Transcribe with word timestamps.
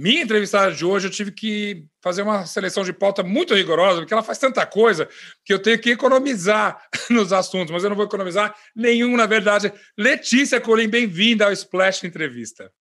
Minha 0.00 0.22
entrevistada 0.22 0.72
de 0.72 0.82
hoje, 0.82 1.08
eu 1.08 1.10
tive 1.10 1.30
que 1.30 1.84
fazer 2.02 2.22
uma 2.22 2.46
seleção 2.46 2.82
de 2.82 2.90
pauta 2.90 3.22
muito 3.22 3.54
rigorosa, 3.54 4.00
porque 4.00 4.14
ela 4.14 4.22
faz 4.22 4.38
tanta 4.38 4.64
coisa 4.64 5.06
que 5.44 5.52
eu 5.52 5.60
tenho 5.60 5.78
que 5.78 5.90
economizar 5.90 6.82
nos 7.10 7.34
assuntos, 7.34 7.70
mas 7.70 7.84
eu 7.84 7.90
não 7.90 7.96
vou 7.96 8.06
economizar 8.06 8.56
nenhum, 8.74 9.14
na 9.14 9.26
verdade. 9.26 9.70
Letícia 9.98 10.58
Colim, 10.58 10.88
bem-vinda 10.88 11.44
ao 11.44 11.52
Splash 11.52 12.04
Entrevista. 12.04 12.72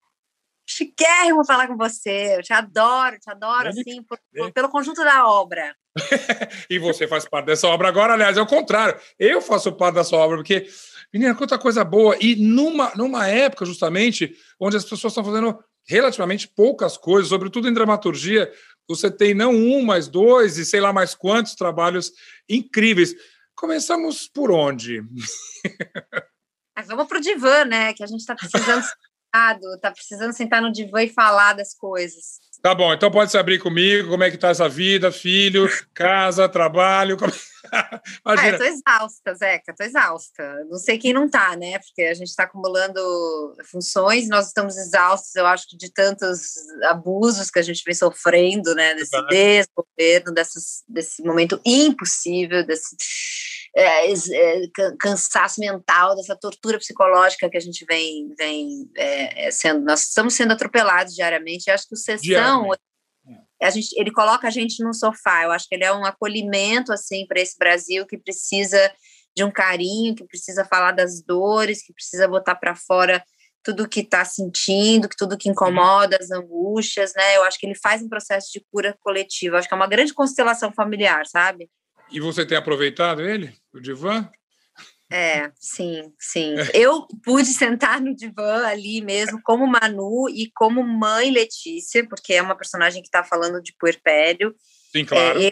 Chiquérrimo 0.65 1.45
falar 1.45 1.67
com 1.67 1.75
você, 1.75 2.37
eu 2.37 2.41
te 2.41 2.53
adoro, 2.53 3.19
te 3.19 3.29
adoro, 3.29 3.67
assim, 3.67 4.01
por, 4.03 4.17
por, 4.33 4.53
pelo 4.53 4.69
conjunto 4.69 5.03
da 5.03 5.27
obra. 5.27 5.75
e 6.69 6.79
você 6.79 7.05
faz 7.05 7.27
parte 7.27 7.47
dessa 7.47 7.67
obra 7.67 7.89
agora, 7.89 8.13
aliás, 8.13 8.37
é 8.37 8.41
o 8.41 8.47
contrário, 8.47 8.97
eu 9.19 9.41
faço 9.41 9.73
parte 9.73 9.95
dessa 9.95 10.15
obra, 10.15 10.37
porque, 10.37 10.69
menina, 11.13 11.35
quanta 11.35 11.59
coisa 11.59 11.83
boa, 11.83 12.15
e 12.21 12.37
numa, 12.37 12.93
numa 12.95 13.27
época, 13.27 13.65
justamente, 13.65 14.33
onde 14.57 14.77
as 14.77 14.85
pessoas 14.85 15.11
estão 15.11 15.25
fazendo 15.25 15.61
relativamente 15.87 16.47
poucas 16.47 16.97
coisas, 16.97 17.29
sobretudo 17.29 17.67
em 17.67 17.73
dramaturgia, 17.73 18.51
você 18.87 19.11
tem 19.11 19.33
não 19.33 19.51
um, 19.51 19.83
mas 19.83 20.07
dois 20.07 20.57
e 20.57 20.65
sei 20.65 20.79
lá 20.79 20.91
mais 20.91 21.13
quantos 21.13 21.55
trabalhos 21.55 22.11
incríveis. 22.49 23.13
Começamos 23.55 24.27
por 24.27 24.51
onde? 24.51 25.03
Mas 26.75 26.87
vamos 26.87 27.07
para 27.07 27.17
o 27.17 27.21
divã, 27.21 27.65
né? 27.65 27.93
Que 27.93 28.03
a 28.03 28.07
gente 28.07 28.21
está 28.21 28.35
precisando 28.35 28.83
tá 29.31 29.91
precisando 29.91 30.33
sentar 30.33 30.61
no 30.61 30.71
divã 30.71 31.03
e 31.03 31.09
falar 31.09 31.53
das 31.53 31.73
coisas. 31.73 32.39
Tá 32.61 32.75
bom, 32.75 32.93
então 32.93 33.09
pode 33.09 33.31
se 33.31 33.37
abrir 33.37 33.57
comigo, 33.59 34.09
como 34.09 34.23
é 34.23 34.29
que 34.29 34.37
tá 34.37 34.49
essa 34.49 34.67
vida, 34.67 35.13
filho, 35.13 35.69
casa, 35.93 36.49
trabalho, 36.49 37.17
como... 37.17 37.31
ah, 38.25 38.47
eu 38.49 38.57
tô 38.57 38.63
exausta, 38.65 39.33
Zeca, 39.33 39.73
tô 39.73 39.83
exausta. 39.83 40.65
Não 40.69 40.77
sei 40.77 40.97
quem 40.97 41.13
não 41.13 41.29
tá, 41.29 41.55
né? 41.55 41.79
Porque 41.79 42.01
a 42.03 42.13
gente 42.13 42.27
está 42.27 42.43
acumulando 42.43 42.99
funções, 43.71 44.27
nós 44.27 44.47
estamos 44.47 44.75
exaustos, 44.75 45.33
eu 45.35 45.45
acho, 45.45 45.65
de 45.77 45.89
tantos 45.89 46.55
abusos 46.83 47.49
que 47.49 47.59
a 47.59 47.63
gente 47.63 47.81
vem 47.85 47.95
sofrendo, 47.95 48.75
né? 48.75 48.93
Desse 48.93 49.25
desgoverno, 49.27 50.33
dessas, 50.33 50.83
desse 50.85 51.23
momento 51.23 51.61
impossível, 51.63 52.65
desse 52.65 52.93
é, 53.75 54.11
é, 54.11 54.67
cansaço 54.99 55.59
mental, 55.59 56.15
dessa 56.15 56.35
tortura 56.35 56.77
psicológica 56.77 57.49
que 57.49 57.57
a 57.57 57.61
gente 57.61 57.85
vem, 57.85 58.33
vem 58.37 58.89
é, 58.97 59.47
é 59.47 59.51
sendo. 59.51 59.83
Nós 59.85 60.07
estamos 60.07 60.33
sendo 60.33 60.53
atropelados 60.53 61.13
diariamente. 61.13 61.67
Eu 61.67 61.73
acho 61.73 61.87
que 61.87 61.95
o 61.95 61.97
Sessão. 61.97 62.69
A 63.61 63.69
gente, 63.69 63.93
ele 63.99 64.11
coloca 64.11 64.47
a 64.47 64.51
gente 64.51 64.81
num 64.83 64.93
sofá. 64.93 65.43
Eu 65.43 65.51
acho 65.51 65.67
que 65.67 65.75
ele 65.75 65.83
é 65.83 65.93
um 65.93 66.05
acolhimento 66.05 66.93
assim 66.93 67.27
para 67.27 67.41
esse 67.41 67.57
Brasil 67.57 68.05
que 68.07 68.17
precisa 68.17 68.91
de 69.35 69.43
um 69.43 69.51
carinho, 69.51 70.15
que 70.15 70.25
precisa 70.25 70.65
falar 70.65 70.93
das 70.93 71.21
dores, 71.21 71.83
que 71.85 71.93
precisa 71.93 72.27
botar 72.27 72.55
para 72.55 72.75
fora 72.75 73.23
tudo 73.61 73.87
que 73.87 73.99
está 73.99 74.23
sentindo, 74.23 75.09
que 75.09 75.17
tudo 75.17 75.37
que 75.37 75.49
incomoda, 75.49 76.17
as 76.19 76.31
angústias, 76.31 77.13
né? 77.15 77.37
Eu 77.37 77.43
acho 77.43 77.59
que 77.59 77.65
ele 77.65 77.75
faz 77.75 78.01
um 78.01 78.09
processo 78.09 78.47
de 78.53 78.65
cura 78.71 78.97
coletiva. 79.01 79.55
Eu 79.55 79.59
acho 79.59 79.67
que 79.67 79.73
é 79.73 79.77
uma 79.77 79.87
grande 79.87 80.13
constelação 80.13 80.71
familiar, 80.71 81.27
sabe? 81.27 81.69
E 82.11 82.19
você 82.19 82.45
tem 82.45 82.57
aproveitado 82.57 83.21
ele, 83.21 83.53
o 83.73 83.79
divã? 83.79 84.29
É, 85.11 85.51
sim, 85.55 86.13
sim. 86.19 86.53
Eu 86.73 87.07
pude 87.23 87.47
sentar 87.47 87.99
no 87.99 88.15
divã 88.15 88.65
ali 88.67 89.01
mesmo, 89.01 89.41
como 89.43 89.65
Manu 89.65 90.29
e 90.29 90.51
como 90.53 90.83
mãe 90.83 91.31
Letícia, 91.31 92.07
porque 92.07 92.33
é 92.33 92.41
uma 92.41 92.55
personagem 92.55 93.01
que 93.01 93.07
está 93.07 93.23
falando 93.23 93.61
de 93.61 93.73
puerpério. 93.79 94.55
Sim, 94.91 95.05
claro. 95.05 95.41
É, 95.41 95.51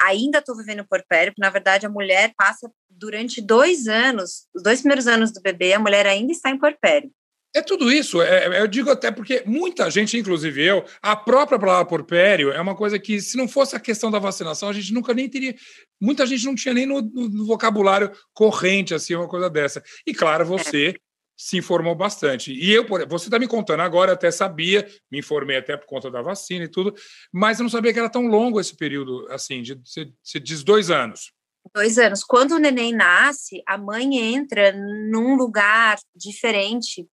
ainda 0.00 0.38
estou 0.38 0.56
vivendo 0.56 0.86
puerpério, 0.86 1.32
porque 1.32 1.42
na 1.42 1.50
verdade 1.50 1.86
a 1.86 1.90
mulher 1.90 2.32
passa 2.36 2.70
durante 2.88 3.40
dois 3.40 3.88
anos, 3.88 4.46
os 4.54 4.62
dois 4.62 4.80
primeiros 4.80 5.08
anos 5.08 5.32
do 5.32 5.40
bebê, 5.40 5.72
a 5.72 5.80
mulher 5.80 6.06
ainda 6.06 6.32
está 6.32 6.50
em 6.50 6.58
puerpério. 6.58 7.10
É 7.54 7.60
tudo 7.60 7.92
isso. 7.92 8.22
É, 8.22 8.46
é, 8.46 8.60
eu 8.62 8.66
digo 8.66 8.90
até 8.90 9.10
porque 9.10 9.42
muita 9.44 9.90
gente, 9.90 10.16
inclusive 10.16 10.62
eu, 10.64 10.84
a 11.02 11.14
própria 11.14 11.58
palavra 11.58 11.84
porpério 11.84 12.50
é 12.50 12.60
uma 12.60 12.74
coisa 12.74 12.98
que, 12.98 13.20
se 13.20 13.36
não 13.36 13.46
fosse 13.46 13.76
a 13.76 13.80
questão 13.80 14.10
da 14.10 14.18
vacinação, 14.18 14.68
a 14.68 14.72
gente 14.72 14.92
nunca 14.92 15.12
nem 15.12 15.28
teria. 15.28 15.54
Muita 16.00 16.24
gente 16.26 16.46
não 16.46 16.54
tinha 16.54 16.72
nem 16.72 16.86
no, 16.86 17.02
no, 17.02 17.44
vocabulário 17.44 18.10
corrente, 18.32 18.94
assim, 18.94 19.14
uma 19.14 19.28
coisa 19.28 19.50
dessa. 19.50 19.82
E 20.06 20.14
claro, 20.14 20.46
você 20.46 20.88
é. 20.88 20.94
se 21.36 21.58
informou 21.58 21.94
bastante. 21.94 22.52
E 22.54 22.72
eu, 22.72 22.86
você 23.06 23.26
está 23.26 23.38
me 23.38 23.46
contando 23.46 23.80
agora, 23.80 24.12
até 24.12 24.30
sabia, 24.30 24.88
me 25.10 25.18
informei 25.18 25.58
até 25.58 25.76
por 25.76 25.86
conta 25.86 26.10
da 26.10 26.22
vacina 26.22 26.64
e 26.64 26.68
tudo, 26.68 26.94
mas 27.30 27.58
eu 27.58 27.64
não 27.64 27.70
sabia 27.70 27.92
que 27.92 27.98
era 27.98 28.08
tão 28.08 28.28
longo 28.28 28.60
esse 28.60 28.74
período, 28.74 29.26
assim, 29.30 29.62
de 29.62 30.64
dois 30.64 30.90
anos. 30.90 31.32
Dois 31.74 31.96
anos. 31.96 32.24
Quando 32.24 32.52
o 32.52 32.58
neném 32.58 32.92
nasce, 32.92 33.62
a 33.66 33.78
mãe 33.78 34.18
entra 34.18 34.72
num 34.72 35.36
lugar 35.36 35.96
diferente 36.14 37.06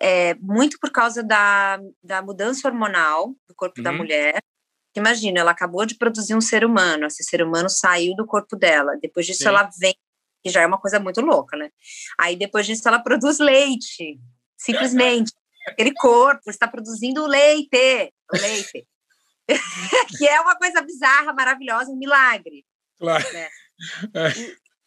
é, 0.00 0.34
muito 0.34 0.78
por 0.80 0.90
causa 0.90 1.22
da, 1.22 1.78
da 2.02 2.22
mudança 2.22 2.68
hormonal 2.68 3.34
do 3.48 3.54
corpo 3.54 3.78
uhum. 3.78 3.84
da 3.84 3.92
mulher. 3.92 4.42
Imagina, 4.96 5.40
ela 5.40 5.50
acabou 5.50 5.84
de 5.84 5.96
produzir 5.96 6.34
um 6.34 6.40
ser 6.40 6.64
humano, 6.64 7.06
esse 7.06 7.22
ser 7.22 7.42
humano 7.42 7.68
saiu 7.68 8.14
do 8.16 8.26
corpo 8.26 8.56
dela, 8.56 8.96
depois 9.00 9.26
disso 9.26 9.42
Sim. 9.42 9.48
ela 9.48 9.68
vem, 9.78 9.94
que 10.42 10.50
já 10.50 10.62
é 10.62 10.66
uma 10.66 10.80
coisa 10.80 10.98
muito 10.98 11.20
louca, 11.20 11.56
né? 11.56 11.70
Aí 12.18 12.36
depois 12.36 12.66
disso 12.66 12.86
ela 12.88 12.98
produz 12.98 13.38
leite, 13.38 14.18
simplesmente. 14.56 15.32
Aquele 15.68 15.92
corpo 15.94 16.50
está 16.50 16.66
produzindo 16.66 17.26
leite, 17.26 18.12
leite. 18.32 18.86
que 20.18 20.26
é 20.26 20.40
uma 20.40 20.56
coisa 20.56 20.80
bizarra, 20.82 21.32
maravilhosa, 21.32 21.90
um 21.90 21.96
milagre. 21.96 22.64
Claro. 22.98 23.32
Né? 23.32 23.48
É. 24.12 24.30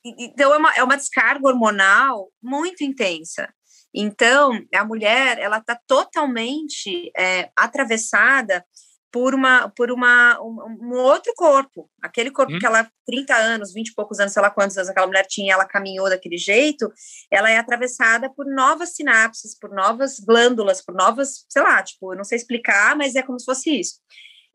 E, 0.03 0.25
então 0.25 0.53
é 0.53 0.57
uma, 0.57 0.75
é 0.75 0.83
uma 0.83 0.97
descarga 0.97 1.47
hormonal 1.47 2.29
muito 2.41 2.83
intensa. 2.83 3.53
Então, 3.94 4.59
a 4.74 4.85
mulher, 4.85 5.38
ela 5.40 5.57
está 5.57 5.79
totalmente 5.88 7.12
é, 7.18 7.50
atravessada 7.56 8.66
por 9.12 9.35
uma 9.35 9.69
por 9.69 9.91
uma 9.91 10.41
um, 10.41 10.78
um 10.81 10.94
outro 10.94 11.34
corpo, 11.35 11.90
aquele 12.02 12.31
corpo 12.31 12.53
hum. 12.53 12.59
que 12.59 12.66
ela 12.66 12.90
30 13.06 13.35
anos, 13.35 13.74
20 13.74 13.90
e 13.90 13.94
poucos 13.94 14.19
anos, 14.19 14.31
sei 14.31 14.41
lá 14.41 14.50
quantos 14.50 14.78
anos 14.78 14.90
aquela 14.90 15.06
mulher 15.06 15.25
tinha, 15.28 15.53
ela 15.53 15.66
caminhou 15.66 16.09
daquele 16.09 16.38
jeito, 16.38 16.91
ela 17.29 17.52
é 17.52 17.57
atravessada 17.57 18.29
por 18.34 18.46
novas 18.46 18.96
sinapses, 18.96 19.57
por 19.59 19.69
novas 19.72 20.18
glândulas, 20.19 20.81
por 20.81 20.96
novas, 20.96 21.46
sei 21.50 21.62
lá, 21.62 21.84
tipo, 21.84 22.13
eu 22.13 22.18
não 22.18 22.23
sei 22.23 22.38
explicar, 22.38 22.96
mas 22.96 23.16
é 23.16 23.22
como 23.22 23.38
se 23.38 23.46
fosse 23.46 23.78
isso. 23.78 24.00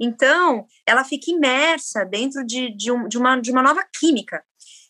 Então, 0.00 0.66
ela 0.86 1.04
fica 1.04 1.30
imersa 1.30 2.04
dentro 2.04 2.44
de, 2.44 2.74
de, 2.74 2.90
um, 2.90 3.08
de, 3.08 3.18
uma, 3.18 3.40
de 3.40 3.50
uma 3.50 3.62
nova 3.62 3.84
química 3.98 4.42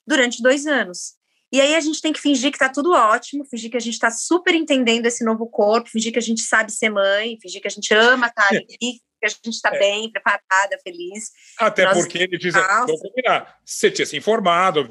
durante 0.07 0.43
dois 0.43 0.67
anos. 0.67 1.16
E 1.53 1.61
aí 1.61 1.75
a 1.75 1.81
gente 1.81 2.01
tem 2.01 2.13
que 2.13 2.21
fingir 2.21 2.51
que 2.51 2.59
tá 2.59 2.69
tudo 2.69 2.93
ótimo, 2.93 3.45
fingir 3.45 3.71
que 3.71 3.77
a 3.77 3.81
gente 3.81 3.99
tá 3.99 4.11
super 4.11 4.55
entendendo 4.55 5.07
esse 5.07 5.25
novo 5.25 5.49
corpo, 5.49 5.89
fingir 5.89 6.13
que 6.13 6.19
a 6.19 6.23
gente 6.23 6.43
sabe 6.43 6.73
ser 6.73 6.91
mãe, 6.91 7.39
fingir 7.41 7.61
que 7.61 7.69
a 7.69 7.71
gente 7.71 7.93
ama 7.95 8.27
estar 8.27 8.49
tá 8.49 8.49
ali, 8.49 8.67
que 9.21 9.25
a 9.25 9.29
gente 9.29 9.55
está 9.55 9.75
é. 9.75 9.79
bem, 9.79 10.11
preparada, 10.11 10.79
feliz. 10.83 11.31
Até 11.59 11.93
porque 11.93 12.19
ele 12.19 12.37
diz, 12.37 12.55
você 13.65 13.91
tinha 13.91 14.07
se 14.07 14.17
informado, 14.17 14.87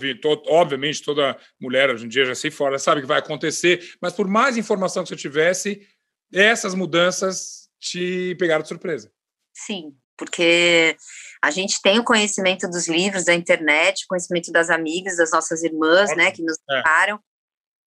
obviamente 0.47 1.03
toda 1.03 1.37
mulher 1.59 1.89
hoje 1.89 2.05
em 2.05 2.09
dia 2.09 2.25
já 2.25 2.35
se 2.35 2.47
informa, 2.47 2.79
sabe 2.79 3.01
que 3.01 3.07
vai 3.07 3.19
acontecer, 3.19 3.95
mas 4.01 4.13
por 4.13 4.27
mais 4.27 4.57
informação 4.57 5.03
que 5.03 5.09
você 5.09 5.15
tivesse, 5.15 5.85
essas 6.33 6.73
mudanças 6.73 7.69
te 7.79 8.35
pegaram 8.39 8.61
de 8.61 8.67
surpresa. 8.67 9.11
Sim, 9.53 9.95
porque 10.17 10.97
a 11.41 11.51
gente 11.51 11.81
tem 11.81 11.99
o 11.99 12.03
conhecimento 12.03 12.67
dos 12.67 12.87
livros, 12.87 13.25
da 13.25 13.33
internet, 13.33 14.07
conhecimento 14.07 14.51
das 14.51 14.69
amigas, 14.69 15.17
das 15.17 15.31
nossas 15.31 15.63
irmãs, 15.63 16.15
né, 16.15 16.31
que 16.31 16.41
nos 16.41 16.57
preparam, 16.65 17.17
é. 17.17 17.19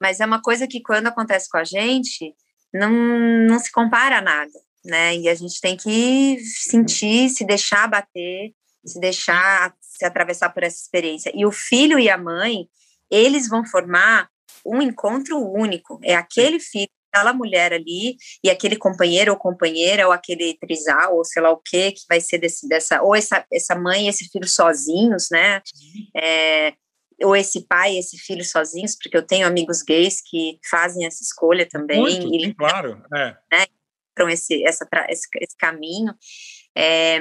mas 0.00 0.20
é 0.20 0.26
uma 0.26 0.40
coisa 0.40 0.66
que 0.66 0.80
quando 0.80 1.08
acontece 1.08 1.48
com 1.50 1.58
a 1.58 1.64
gente, 1.64 2.34
não, 2.72 2.90
não 2.90 3.58
se 3.58 3.72
compara 3.72 4.18
a 4.18 4.22
nada, 4.22 4.52
né, 4.84 5.16
e 5.16 5.28
a 5.28 5.34
gente 5.34 5.60
tem 5.60 5.76
que 5.76 6.38
sentir, 6.40 7.30
se 7.30 7.44
deixar 7.44 7.88
bater, 7.88 8.52
se 8.84 9.00
deixar 9.00 9.74
se 9.98 10.04
atravessar 10.04 10.50
por 10.50 10.62
essa 10.62 10.80
experiência. 10.80 11.32
E 11.34 11.44
o 11.44 11.50
filho 11.50 11.98
e 11.98 12.08
a 12.08 12.16
mãe, 12.16 12.68
eles 13.10 13.48
vão 13.48 13.66
formar 13.66 14.30
um 14.64 14.80
encontro 14.80 15.38
único, 15.38 15.98
é 16.04 16.14
aquele 16.14 16.60
filho 16.60 16.88
aquela 17.12 17.32
mulher 17.32 17.72
ali 17.72 18.16
e 18.42 18.50
aquele 18.50 18.76
companheiro 18.76 19.32
ou 19.32 19.38
companheira 19.38 20.06
ou 20.06 20.12
aquele 20.12 20.56
trisal 20.58 21.16
ou 21.16 21.24
sei 21.24 21.42
lá 21.42 21.50
o 21.50 21.56
que 21.58 21.92
que 21.92 22.02
vai 22.08 22.20
ser 22.20 22.38
desse, 22.38 22.68
dessa 22.68 23.02
ou 23.02 23.14
essa, 23.14 23.44
essa 23.52 23.74
mãe 23.74 24.06
e 24.06 24.08
esse 24.08 24.28
filho 24.30 24.48
sozinhos, 24.48 25.28
né? 25.30 25.62
É, 26.16 26.74
ou 27.22 27.34
esse 27.34 27.66
pai 27.66 27.94
e 27.94 27.98
esse 27.98 28.16
filho 28.16 28.44
sozinhos, 28.44 28.96
porque 28.96 29.16
eu 29.16 29.26
tenho 29.26 29.46
amigos 29.46 29.82
gays 29.82 30.20
que 30.24 30.58
fazem 30.70 31.04
essa 31.04 31.22
escolha 31.22 31.66
também. 31.68 32.00
Muito, 32.00 32.32
e, 32.32 32.54
claro, 32.54 33.02
é. 33.14 33.36
Né, 33.52 33.66
então 34.12 34.28
esse, 34.28 34.64
essa, 34.64 34.86
esse, 35.08 35.28
esse 35.40 35.56
caminho, 35.56 36.14
é, 36.76 37.20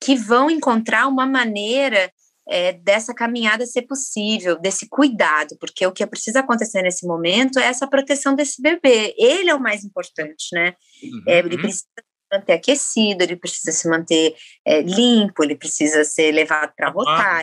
que 0.00 0.14
vão 0.14 0.50
encontrar 0.50 1.08
uma 1.08 1.26
maneira 1.26 2.12
é, 2.48 2.72
dessa 2.72 3.14
caminhada 3.14 3.66
ser 3.66 3.82
possível, 3.82 4.58
desse 4.58 4.88
cuidado, 4.88 5.56
porque 5.58 5.86
o 5.86 5.92
que 5.92 6.06
precisa 6.06 6.40
acontecer 6.40 6.82
nesse 6.82 7.06
momento 7.06 7.58
é 7.58 7.64
essa 7.64 7.86
proteção 7.86 8.34
desse 8.34 8.60
bebê. 8.60 9.14
Ele 9.16 9.50
é 9.50 9.54
o 9.54 9.60
mais 9.60 9.84
importante, 9.84 10.48
né? 10.52 10.74
Uhum. 11.02 11.22
É, 11.26 11.38
ele 11.38 11.56
uhum. 11.56 11.62
precisa 11.62 11.84
se 11.96 12.38
manter 12.38 12.52
aquecido, 12.52 13.22
ele 13.22 13.36
precisa 13.36 13.72
se 13.72 13.88
manter 13.88 14.34
é, 14.64 14.82
limpo, 14.82 15.42
ele 15.42 15.56
precisa 15.56 16.04
ser 16.04 16.32
levado 16.32 16.72
para 16.76 16.90
rotar, 16.90 17.42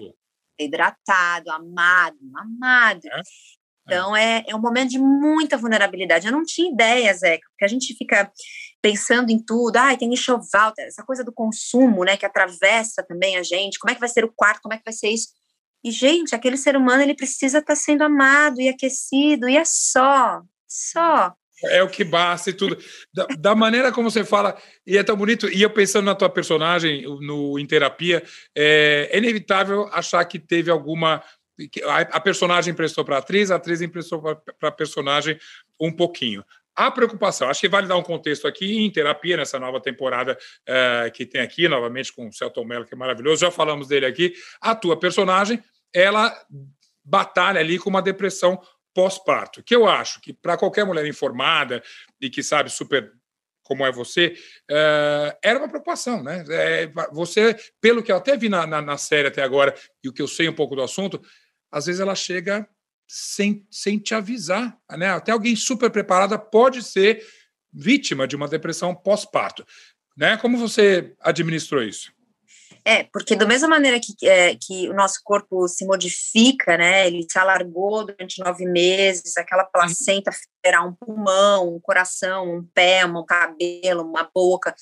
hidratado, 0.59 1.50
amado, 1.50 2.18
amado. 2.36 3.07
É. 3.07 3.21
Então, 3.83 4.15
é, 4.15 4.44
é 4.48 4.56
um 4.56 4.62
momento 4.62 4.92
de 4.92 5.00
muita 5.00 5.57
vulnerabilidade. 5.57 6.27
Eu 6.27 6.31
não 6.31 6.44
tinha 6.44 6.71
ideia, 6.71 7.13
Zeca, 7.13 7.45
porque 7.50 7.65
a 7.65 7.68
gente 7.68 7.95
fica 7.98 8.31
pensando 8.81 9.30
em 9.30 9.39
tudo, 9.39 9.78
ai, 9.78 9.98
tem 9.98 10.12
enxoval, 10.12 10.74
essa 10.80 11.04
coisa 11.04 11.24
do 11.24 11.31
consumo, 11.31 12.04
né, 12.04 12.18
que 12.18 12.25
atravessa 12.25 13.04
também 13.04 13.38
a 13.38 13.44
gente, 13.44 13.78
como 13.78 13.92
é 13.92 13.94
que 13.94 14.00
vai 14.00 14.10
ser 14.10 14.25
o 14.25 14.33
quarto, 14.36 14.62
como 14.62 14.74
é 14.74 14.78
que 14.78 14.83
vai 14.83 14.94
ser 14.94 15.10
isso. 15.10 15.30
E, 15.83 15.92
gente, 15.92 16.36
aquele 16.36 16.57
ser 16.57 16.75
humano, 16.75 17.01
ele 17.01 17.16
precisa 17.16 17.60
estar 17.60 17.74
tá 17.74 17.75
sendo 17.75 18.04
amado 18.04 18.62
e 18.62 18.69
aquecido, 18.69 19.48
e 19.48 19.57
é 19.57 19.63
só, 19.66 20.42
só. 20.68 21.33
É 21.66 21.83
o 21.83 21.89
que 21.89 22.04
basta 22.04 22.50
e 22.50 22.54
tudo. 22.54 22.78
Da, 23.13 23.28
da, 23.38 23.56
maneira 23.56 23.92
como 23.92 24.10
você 24.10 24.24
fala, 24.24 24.57
e 24.86 24.98
é 24.98 25.04
tão 25.04 25.16
bonito, 25.16 25.48
e 25.48 25.62
eu 25.62 25.69
pensando 25.69 26.06
na 26.06 26.16
tua 26.16 26.30
personagem 26.30 27.04
no, 27.22 27.60
em 27.60 27.66
terapia, 27.66 28.24
é, 28.56 29.10
é 29.12 29.18
inevitável 29.18 29.88
achar 29.92 30.24
que 30.25 30.39
teve 30.39 30.72
alguma. 30.72 31.24
A, 31.86 32.00
a 32.00 32.19
personagem 32.19 32.72
emprestou 32.72 33.06
para 33.06 33.18
a 33.18 33.19
atriz, 33.19 33.51
a 33.51 33.56
atriz 33.56 33.81
emprestou 33.81 34.22
para 34.22 34.69
a 34.69 34.72
personagem 34.72 35.38
um 35.80 35.92
pouquinho. 35.92 36.44
A 36.81 36.89
preocupação, 36.89 37.48
acho 37.48 37.62
que 37.62 37.69
vale 37.69 37.88
dar 37.88 37.95
um 37.95 38.01
contexto 38.01 38.48
aqui 38.48 38.80
em 38.80 38.89
terapia, 38.89 39.38
nessa 39.38 39.60
nova 39.60 39.80
temporada 39.80 40.36
é, 40.66 41.12
que 41.13 41.28
tem 41.28 41.39
aqui, 41.39 41.68
novamente 41.68 42.12
com 42.12 42.28
o 42.28 42.33
Celton 42.33 42.66
Mello, 42.66 42.86
que 42.86 42.95
é 42.95 42.98
maravilhoso, 42.98 43.42
já 43.42 43.51
falamos 43.51 43.88
dele 43.88 44.07
aqui. 44.07 44.33
A 44.60 44.74
tua 44.74 44.98
personagem, 44.98 45.63
ela 45.94 46.36
batalha 47.06 47.60
ali 47.60 47.78
com 47.78 47.88
uma 47.88 48.01
depressão 48.01 48.60
pós-parto, 48.95 49.62
que 49.62 49.75
eu 49.75 49.88
acho 49.88 50.19
que 50.22 50.33
para 50.33 50.57
qualquer 50.57 50.83
mulher 50.83 51.06
informada 51.06 51.83
e 52.19 52.31
que 52.31 52.42
sabe 52.42 52.72
super 52.72 53.13
como 53.62 53.86
é 53.86 53.92
você, 53.92 54.36
uh, 54.72 55.38
era 55.44 55.60
uma 55.60 55.69
preocupação, 55.69 56.24
né? 56.24 56.44
É, 56.50 56.92
você, 57.12 57.56
pelo 57.80 58.01
que 58.01 58.12
eu 58.12 58.16
até 58.16 58.36
vi 58.36 58.50
na, 58.50 58.66
na, 58.66 58.81
na, 58.81 58.98
série 58.98 59.27
até 59.27 59.44
agora 59.44 59.75
e 60.04 60.10
o 60.10 60.13
que 60.13 60.22
eu 60.22 60.27
sei 60.27 60.50
um 60.50 60.54
pouco 60.54 60.75
do 60.75 60.81
assunto, 60.81 61.22
às 61.72 61.86
vezes 61.86 62.01
ela 62.01 62.16
chega 62.16 62.68
sem, 63.13 63.68
sem 63.69 64.00
te 64.00 64.16
avisar, 64.16 64.78
né? 64.98 65.10
Até 65.10 65.34
alguém 65.34 65.54
super 65.54 65.90
preparada 65.92 66.40
pode 66.40 66.81
ser 66.81 67.22
vítima 67.74 68.25
de 68.25 68.38
uma 68.38 68.48
depressão 68.48 68.96
pós-parto, 68.96 69.66
né? 70.16 70.38
Como 70.38 70.58
você 70.58 71.13
administrou 71.19 71.84
isso? 71.84 72.10
É, 72.86 73.04
porque 73.04 73.36
da 73.36 73.46
mesma 73.46 73.68
maneira 73.68 74.00
que, 74.00 74.16
é, 74.25 74.56
que 74.56 74.90
o 74.90 74.94
nosso 74.94 75.19
corpo 75.24 75.68
se 75.68 75.86
modifica, 75.86 76.78
né, 76.78 77.06
ele 77.06 77.28
se 77.30 77.38
alargou 77.38 78.06
durante 78.06 78.42
nove 78.44 78.66
meses, 78.66 79.38
aquela 79.38 79.66
placenta 79.66 80.31
terá 80.63 80.81
um 80.81 80.94
pulmão, 80.94 81.75
um 81.75 81.80
coração, 81.80 82.56
um 82.56 82.63
pé, 82.74 83.06
um 83.06 83.25
cabelo, 83.25 84.04
uma 84.04 84.28
boca. 84.34 84.74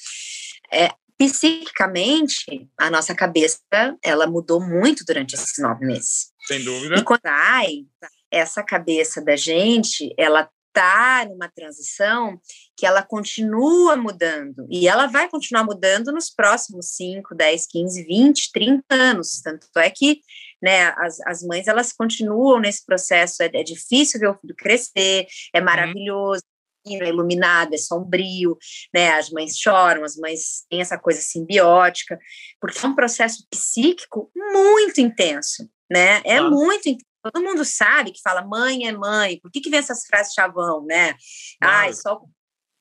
É, 0.71 0.91
psiquicamente, 1.17 2.69
a 2.77 2.89
nossa 2.89 3.13
cabeça, 3.13 3.59
ela 4.01 4.27
mudou 4.27 4.61
muito 4.61 5.03
durante 5.03 5.33
esses 5.33 5.57
nove 5.57 5.85
meses. 5.85 6.31
Sem 6.47 6.63
dúvida. 6.63 6.95
E 6.95 7.03
quando 7.03 7.25
ai, 7.25 7.85
essa 8.31 8.63
cabeça 8.63 9.21
da 9.21 9.35
gente, 9.35 10.13
ela 10.17 10.49
está 10.69 11.25
numa 11.27 11.49
transição 11.49 12.39
que 12.77 12.85
ela 12.85 13.03
continua 13.03 13.97
mudando 13.97 14.65
e 14.69 14.87
ela 14.87 15.07
vai 15.07 15.27
continuar 15.29 15.63
mudando 15.63 16.11
nos 16.11 16.29
próximos 16.29 16.95
5, 16.95 17.35
10, 17.35 17.67
15, 17.67 18.03
20, 18.03 18.51
30 18.51 18.83
anos. 18.91 19.41
Tanto 19.41 19.67
é 19.77 19.89
que 19.89 20.21
né, 20.61 20.93
as, 20.97 21.19
as 21.21 21.43
mães 21.43 21.67
elas 21.67 21.91
continuam 21.91 22.59
nesse 22.59 22.85
processo. 22.85 23.43
É, 23.43 23.49
é 23.53 23.63
difícil 23.63 24.19
ver 24.19 24.29
o 24.29 24.37
filho 24.39 24.55
crescer, 24.55 25.27
é 25.53 25.59
uhum. 25.59 25.65
maravilhoso. 25.65 26.43
É 26.87 27.09
iluminado, 27.09 27.73
é 27.73 27.77
sombrio, 27.77 28.57
né? 28.93 29.11
As 29.11 29.29
mães 29.29 29.55
choram, 29.59 30.03
as 30.03 30.15
mães 30.15 30.65
têm 30.69 30.79
essa 30.79 30.97
coisa 30.97 31.21
simbiótica, 31.21 32.17
porque 32.59 32.79
é 32.83 32.87
um 32.87 32.95
processo 32.95 33.45
psíquico 33.49 34.31
muito 34.33 34.99
intenso, 34.99 35.69
né? 35.91 36.21
É 36.23 36.37
ah. 36.37 36.49
muito 36.49 36.87
intenso 36.87 37.08
Todo 37.21 37.43
mundo 37.43 37.65
sabe 37.65 38.11
que 38.11 38.21
fala 38.21 38.45
mãe 38.45 38.87
é 38.87 38.91
mãe. 38.91 39.39
Por 39.39 39.51
que, 39.51 39.61
que 39.61 39.69
vem 39.69 39.79
essas 39.79 40.05
frases 40.05 40.33
chavão, 40.33 40.85
né? 40.85 41.13
Claro. 41.61 41.77
Ai, 41.77 41.93
só 41.93 42.21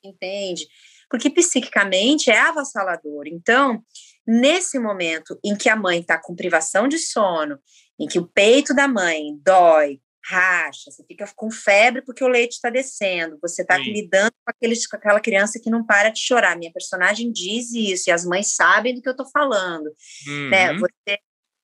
entende. 0.03 0.67
Porque 1.11 1.31
psiquicamente 1.31 2.31
é 2.31 2.39
avassalador. 2.39 3.27
Então, 3.27 3.83
nesse 4.27 4.79
momento 4.79 5.39
em 5.45 5.57
que 5.57 5.69
a 5.69 5.77
mãe 5.77 6.01
está 6.01 6.19
com 6.19 6.37
privação 6.37 6.87
de 6.87 6.99
sono, 6.99 7.59
em 7.99 8.07
que 8.07 8.19
o 8.19 8.27
peito 8.27 8.75
da 8.75 8.87
mãe 8.87 9.37
dói, 9.43 10.01
racha, 10.25 10.91
você 10.91 11.03
fica 11.05 11.27
com 11.35 11.51
febre 11.51 12.03
porque 12.03 12.23
o 12.23 12.29
leite 12.29 12.53
está 12.53 12.69
descendo, 12.69 13.39
você 13.41 13.63
está 13.63 13.79
lidando 13.79 14.33
com, 14.45 14.51
aqueles, 14.51 14.87
com 14.87 14.97
aquela 14.97 15.21
criança 15.21 15.59
que 15.59 15.71
não 15.71 15.85
para 15.85 16.11
de 16.11 16.21
chorar. 16.21 16.57
Minha 16.57 16.73
personagem 16.73 17.33
diz 17.33 17.73
isso, 17.73 18.11
e 18.11 18.13
as 18.13 18.25
mães 18.25 18.55
sabem 18.55 18.95
do 18.95 19.01
que 19.01 19.09
eu 19.09 19.13
estou 19.13 19.29
falando. 19.31 19.91
Né? 20.27 20.33
Uhum. 20.33 20.51
Né? 20.51 20.79
Você 20.79 21.19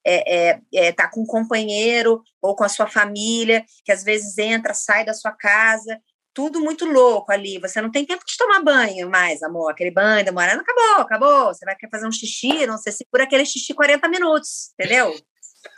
é, 0.04 0.50
é, 0.50 0.60
é, 0.74 0.92
tá 0.92 1.08
com 1.08 1.22
um 1.22 1.26
companheiro 1.26 2.22
ou 2.40 2.54
com 2.54 2.64
a 2.64 2.68
sua 2.68 2.86
família, 2.86 3.64
que 3.84 3.92
às 3.92 4.04
vezes 4.04 4.36
entra, 4.38 4.74
sai 4.74 5.04
da 5.04 5.14
sua 5.14 5.32
casa, 5.32 5.98
tudo 6.34 6.60
muito 6.60 6.84
louco 6.84 7.32
ali. 7.32 7.58
Você 7.60 7.80
não 7.80 7.90
tem 7.90 8.04
tempo 8.04 8.24
de 8.26 8.36
tomar 8.36 8.62
banho 8.62 9.08
mais, 9.08 9.42
amor. 9.42 9.70
Aquele 9.70 9.90
banho 9.90 10.24
demorando, 10.24 10.60
acabou, 10.60 11.02
acabou. 11.02 11.46
Você 11.54 11.64
vai 11.64 11.76
querer 11.76 11.90
fazer 11.90 12.06
um 12.06 12.12
xixi, 12.12 12.66
não 12.66 12.76
sei 12.76 12.92
se 12.92 13.06
por 13.10 13.20
aquele 13.20 13.46
xixi 13.46 13.72
40 13.72 14.08
minutos, 14.08 14.72
entendeu? 14.78 15.14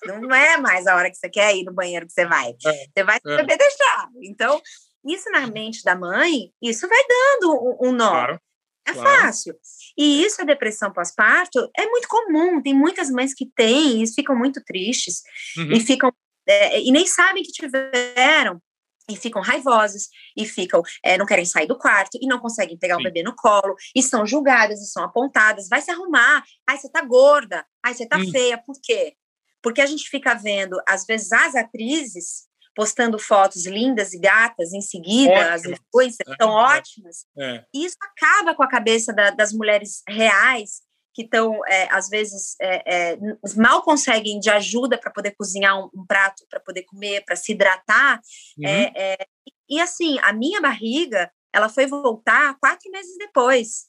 não 0.05 0.35
é 0.35 0.57
mais 0.57 0.87
a 0.87 0.97
hora 0.97 1.11
que 1.11 1.17
você 1.17 1.29
quer 1.29 1.55
ir 1.55 1.65
no 1.65 1.73
banheiro 1.73 2.07
que 2.07 2.13
você 2.13 2.27
vai. 2.27 2.51
É, 2.51 2.87
você 2.97 3.05
vai 3.05 3.19
é. 3.25 3.37
saber 3.37 3.57
deixar. 3.57 4.09
Então, 4.23 4.61
isso 5.05 5.31
na 5.31 5.47
mente 5.47 5.85
da 5.85 5.95
mãe, 5.95 6.51
isso 6.61 6.89
vai 6.89 7.03
dando 7.09 7.53
um, 7.53 7.89
um 7.89 7.93
nó. 7.93 8.11
Claro. 8.11 8.41
É 8.87 8.93
claro. 8.93 9.23
fácil. 9.23 9.55
E 9.99 10.23
isso, 10.23 10.41
a 10.41 10.45
depressão 10.45 10.93
pós-parto, 10.93 11.71
é 11.77 11.87
muito 11.87 12.07
comum. 12.09 12.63
Tem 12.63 12.75
muitas 12.75 13.11
mães 13.11 13.35
que 13.35 13.47
têm 13.47 14.03
e 14.03 14.07
ficam 14.07 14.37
muito 14.37 14.63
tristes 14.65 15.23
uhum. 15.57 15.73
e 15.73 15.81
ficam 15.81 16.13
é, 16.49 16.81
e 16.81 16.93
nem 16.93 17.07
sabem 17.07 17.43
que 17.43 17.51
tiveram 17.51 18.63
e 19.09 19.17
ficam 19.17 19.43
raivosas 19.43 20.09
e 20.37 20.45
ficam 20.45 20.83
é, 21.03 21.17
não 21.19 21.27
querem 21.27 21.45
sair 21.45 21.67
do 21.67 21.79
quarto 21.79 22.19
e 22.21 22.27
não 22.27 22.39
conseguem 22.39 22.79
pegar 22.79 22.97
Sim. 22.97 23.01
o 23.01 23.05
bebê 23.05 23.23
no 23.23 23.35
colo 23.35 23.75
e 23.95 24.03
são 24.03 24.27
julgadas 24.27 24.81
e 24.81 24.87
são 24.87 25.03
apontadas. 25.03 25.69
Vai 25.69 25.81
se 25.81 25.91
arrumar. 25.91 26.45
Ai, 26.69 26.79
você 26.79 26.91
tá 26.91 27.03
gorda. 27.03 27.65
Ai, 27.85 27.95
você 27.95 28.07
tá 28.07 28.19
hum. 28.19 28.31
feia. 28.31 28.59
Por 28.59 28.77
quê? 28.83 29.15
Porque 29.63 29.81
a 29.81 29.87
gente 29.87 30.09
fica 30.09 30.35
vendo, 30.35 30.81
às 30.89 31.05
vezes, 31.05 31.33
as 31.33 31.57
atrizes 31.57 32.47
postando 32.77 33.19
fotos 33.19 33.67
lindas 33.67 34.13
e 34.13 34.21
gatas 34.21 34.75
em 34.75 34.83
seguida, 34.83 35.33
Ótimo. 35.33 35.55
as 35.55 35.65
influências 35.65 36.29
é, 36.29 36.35
são 36.39 36.51
ótimas. 36.51 37.27
É. 37.39 37.65
E 37.75 37.87
isso 37.87 37.97
acaba 38.03 38.55
com 38.55 38.63
a 38.63 38.69
cabeça 38.69 39.15
da, 39.15 39.31
das 39.31 39.53
mulheres 39.53 40.03
reais 40.07 40.83
que 41.15 41.23
estão, 41.23 41.65
é, 41.67 41.89
às 41.91 42.11
vezes, 42.11 42.55
é, 42.61 43.15
é, 43.15 43.19
mal 43.57 43.83
conseguem 43.83 44.39
de 44.39 44.51
ajuda 44.51 44.99
para 44.99 45.11
poder 45.11 45.35
cozinhar 45.35 45.81
um, 45.81 45.89
um 45.95 46.07
prato, 46.07 46.45
para 46.51 46.61
poder 46.61 46.83
comer, 46.83 47.25
para 47.25 47.35
se 47.35 47.53
hidratar. 47.53 48.21
É, 48.63 48.85
uhum. 48.85 49.47
e 49.71 49.81
assim, 49.81 50.19
a 50.21 50.35
minha 50.35 50.61
barriga, 50.61 51.33
ela 51.55 51.71
foi 51.71 51.87
voltar 51.87 52.59
quatro 52.61 52.91
meses 52.91 53.17
depois, 53.17 53.87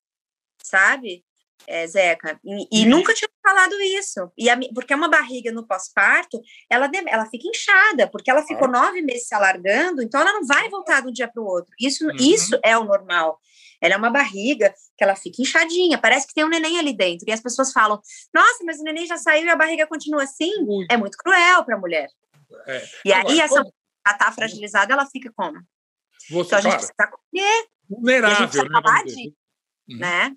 sabe? 0.63 1.25
É, 1.65 1.85
Zeca, 1.87 2.39
e, 2.43 2.67
e, 2.71 2.83
uhum. 2.83 2.89
nunca 2.91 3.13
tinha 3.13 3.29
falado 3.45 3.73
isso. 3.81 4.31
E 4.37 4.49
a, 4.49 4.57
porque 4.73 4.93
é 4.93 4.95
uma 4.95 5.09
barriga 5.09 5.51
no 5.51 5.65
pós-parto, 5.65 6.39
ela, 6.69 6.89
ela 7.07 7.25
fica 7.25 7.47
inchada, 7.47 8.07
porque 8.07 8.29
ela 8.29 8.43
ficou 8.43 8.67
nove 8.67 9.01
meses 9.01 9.27
se 9.27 9.35
alargando, 9.35 10.01
então 10.01 10.21
ela 10.21 10.33
não 10.33 10.45
vai 10.45 10.69
voltar 10.69 11.01
de 11.01 11.07
um 11.07 11.11
dia 11.11 11.27
para 11.27 11.41
o 11.41 11.45
outro. 11.45 11.73
Isso, 11.79 12.05
uhum. 12.05 12.15
isso 12.19 12.59
é 12.63 12.77
o 12.77 12.83
normal. 12.83 13.39
Ela 13.81 13.93
é 13.93 13.97
uma 13.97 14.09
barriga 14.09 14.73
que 14.97 15.03
ela 15.03 15.15
fica 15.15 15.41
inchadinha, 15.41 15.97
parece 15.97 16.27
que 16.27 16.33
tem 16.33 16.43
um 16.43 16.49
neném 16.49 16.79
ali 16.79 16.95
dentro. 16.95 17.25
E 17.27 17.31
as 17.31 17.41
pessoas 17.41 17.71
falam: 17.71 18.01
Nossa, 18.33 18.63
mas 18.65 18.79
o 18.79 18.83
neném 18.83 19.05
já 19.05 19.17
saiu 19.17 19.45
e 19.45 19.49
a 19.49 19.55
barriga 19.55 19.85
continua 19.85 20.23
assim? 20.23 20.51
É 20.89 20.97
muito 20.97 21.17
cruel 21.17 21.63
para 21.63 21.75
a 21.75 21.79
mulher. 21.79 22.09
É. 22.65 22.83
E 23.05 23.13
aí, 23.13 23.21
Agora, 23.21 23.43
essa 23.43 23.59
mulher 23.59 24.17
tá 24.17 24.31
fragilizada, 24.31 24.93
ela 24.93 25.05
fica 25.05 25.31
como? 25.35 25.59
Você, 26.31 26.55
então 26.55 26.59
a 26.59 26.61
gente 26.61 26.71
claro, 26.71 26.77
precisa 26.77 27.07
comer. 27.07 27.67
Vulnerável, 27.89 28.69
né? 28.69 29.03
De, 29.05 29.33
uhum. 29.89 29.99
né? 29.99 30.35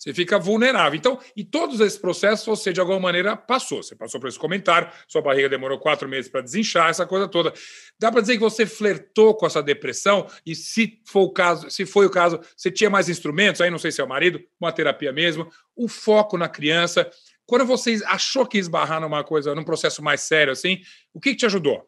Você 0.00 0.14
fica 0.14 0.38
vulnerável. 0.38 0.96
Então, 0.98 1.20
e 1.36 1.44
todos 1.44 1.78
esses 1.78 1.98
processos 1.98 2.46
você, 2.46 2.72
de 2.72 2.80
alguma 2.80 2.98
maneira, 2.98 3.36
passou. 3.36 3.82
Você 3.82 3.94
passou 3.94 4.18
por 4.18 4.28
esse 4.28 4.38
comentário, 4.38 4.90
sua 5.06 5.20
barriga 5.20 5.46
demorou 5.46 5.78
quatro 5.78 6.08
meses 6.08 6.30
para 6.30 6.40
desinchar, 6.40 6.88
essa 6.88 7.04
coisa 7.04 7.28
toda. 7.28 7.52
Dá 7.98 8.10
para 8.10 8.22
dizer 8.22 8.34
que 8.34 8.40
você 8.40 8.64
flertou 8.64 9.34
com 9.36 9.44
essa 9.44 9.62
depressão 9.62 10.26
e, 10.46 10.54
se 10.54 11.02
for 11.04 11.20
o 11.20 11.30
caso, 11.30 11.70
se 11.70 11.84
foi 11.84 12.06
o 12.06 12.10
caso, 12.10 12.40
você 12.56 12.70
tinha 12.70 12.88
mais 12.88 13.10
instrumentos, 13.10 13.60
aí 13.60 13.70
não 13.70 13.78
sei 13.78 13.92
se 13.92 14.00
é 14.00 14.04
o 14.04 14.08
marido, 14.08 14.42
uma 14.58 14.72
terapia 14.72 15.12
mesmo, 15.12 15.50
o 15.76 15.86
foco 15.86 16.38
na 16.38 16.48
criança. 16.48 17.10
Quando 17.44 17.66
você 17.66 18.00
achou 18.06 18.46
que 18.46 18.56
ia 18.56 18.62
esbarrar 18.62 19.02
numa 19.02 19.22
coisa, 19.22 19.54
num 19.54 19.64
processo 19.64 20.02
mais 20.02 20.22
sério 20.22 20.54
assim, 20.54 20.80
o 21.12 21.20
que, 21.20 21.32
que 21.32 21.36
te 21.36 21.46
ajudou? 21.46 21.86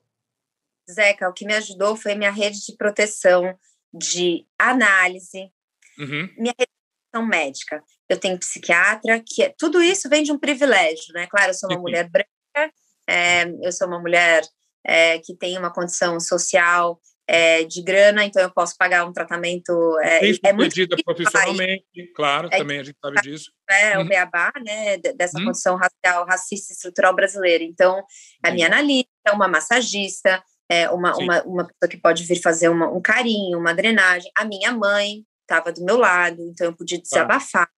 Zeca, 0.90 1.30
o 1.30 1.32
que 1.32 1.46
me 1.46 1.54
ajudou 1.54 1.96
foi 1.96 2.14
minha 2.14 2.30
rede 2.30 2.62
de 2.62 2.76
proteção, 2.76 3.58
de 3.90 4.44
análise, 4.58 5.50
uhum. 5.98 6.28
minha 6.36 6.54
rede 6.58 6.72
médica, 7.20 7.84
eu 8.12 8.18
tenho 8.18 8.38
psiquiatra, 8.38 9.22
que 9.24 9.42
é, 9.42 9.54
tudo 9.58 9.82
isso 9.82 10.08
vem 10.08 10.22
de 10.22 10.32
um 10.32 10.38
privilégio, 10.38 11.12
né? 11.14 11.26
Claro, 11.26 11.50
eu 11.50 11.54
sou 11.54 11.68
uma 11.68 11.76
uhum. 11.76 11.82
mulher 11.82 12.08
branca, 12.08 12.72
é, 13.08 13.44
eu 13.62 13.72
sou 13.72 13.86
uma 13.88 14.00
mulher 14.00 14.42
é, 14.86 15.18
que 15.18 15.36
tem 15.36 15.58
uma 15.58 15.72
condição 15.72 16.18
social 16.20 17.00
é, 17.26 17.64
de 17.64 17.82
grana, 17.82 18.24
então 18.24 18.42
eu 18.42 18.50
posso 18.50 18.76
pagar 18.76 19.06
um 19.06 19.12
tratamento. 19.12 19.72
É, 20.00 20.20
é 20.44 20.52
muito 20.52 20.74
profissionalmente, 21.04 22.12
claro, 22.14 22.48
é, 22.50 22.58
também 22.58 22.80
a 22.80 22.84
gente 22.84 22.98
sabe 23.02 23.20
disso. 23.22 23.50
É 23.70 23.96
uhum. 23.96 24.04
o 24.04 24.08
beabá, 24.08 24.52
né, 24.64 24.98
dessa 24.98 25.38
uhum. 25.38 25.46
condição 25.46 25.76
racial, 25.76 26.26
racista 26.26 26.72
estrutural 26.72 27.14
brasileira. 27.14 27.64
Então, 27.64 28.04
a 28.44 28.50
minha 28.50 28.66
analista, 28.66 29.08
uma 29.32 29.48
massagista, 29.48 30.42
é, 30.68 30.90
uma, 30.90 31.16
uma, 31.16 31.42
uma 31.44 31.66
pessoa 31.66 31.88
que 31.88 31.96
pode 31.96 32.24
vir 32.24 32.40
fazer 32.40 32.68
uma, 32.68 32.90
um 32.90 33.00
carinho, 33.00 33.58
uma 33.58 33.74
drenagem, 33.74 34.30
a 34.36 34.44
minha 34.44 34.72
mãe, 34.72 35.24
estava 35.42 35.72
do 35.72 35.84
meu 35.84 35.98
lado, 35.98 36.40
então 36.42 36.66
eu 36.66 36.76
podia 36.76 37.00
desabafar, 37.00 37.68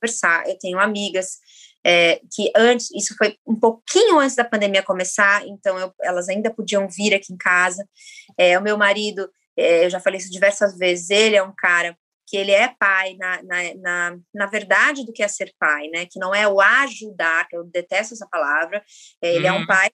conversar. 0.00 0.48
Eu 0.48 0.58
tenho 0.58 0.78
amigas 0.78 1.38
é, 1.84 2.20
que 2.34 2.50
antes, 2.56 2.90
isso 2.90 3.14
foi 3.16 3.38
um 3.46 3.54
pouquinho 3.54 4.18
antes 4.18 4.34
da 4.34 4.44
pandemia 4.44 4.82
começar, 4.82 5.46
então 5.46 5.78
eu, 5.78 5.94
elas 6.02 6.28
ainda 6.28 6.52
podiam 6.52 6.88
vir 6.88 7.14
aqui 7.14 7.32
em 7.32 7.36
casa. 7.36 7.88
É, 8.36 8.58
o 8.58 8.62
meu 8.62 8.76
marido, 8.76 9.30
é, 9.56 9.84
eu 9.84 9.90
já 9.90 10.00
falei 10.00 10.18
isso 10.18 10.30
diversas 10.30 10.76
vezes, 10.76 11.10
ele 11.10 11.36
é 11.36 11.42
um 11.42 11.54
cara 11.56 11.96
que 12.26 12.36
ele 12.36 12.50
é 12.50 12.74
pai 12.76 13.14
na, 13.16 13.40
na, 13.44 13.74
na, 13.76 14.18
na, 14.34 14.46
verdade 14.46 15.06
do 15.06 15.12
que 15.12 15.22
é 15.22 15.28
ser 15.28 15.54
pai, 15.60 15.86
né? 15.86 16.06
Que 16.06 16.18
não 16.18 16.34
é 16.34 16.48
o 16.48 16.60
ajudar, 16.60 17.46
que 17.46 17.56
eu 17.56 17.62
detesto 17.62 18.14
essa 18.14 18.26
palavra, 18.26 18.84
ele 19.22 19.44
hum. 19.44 19.48
é 19.48 19.52
um 19.52 19.60
uhum. 19.60 19.66
pai 19.66 19.88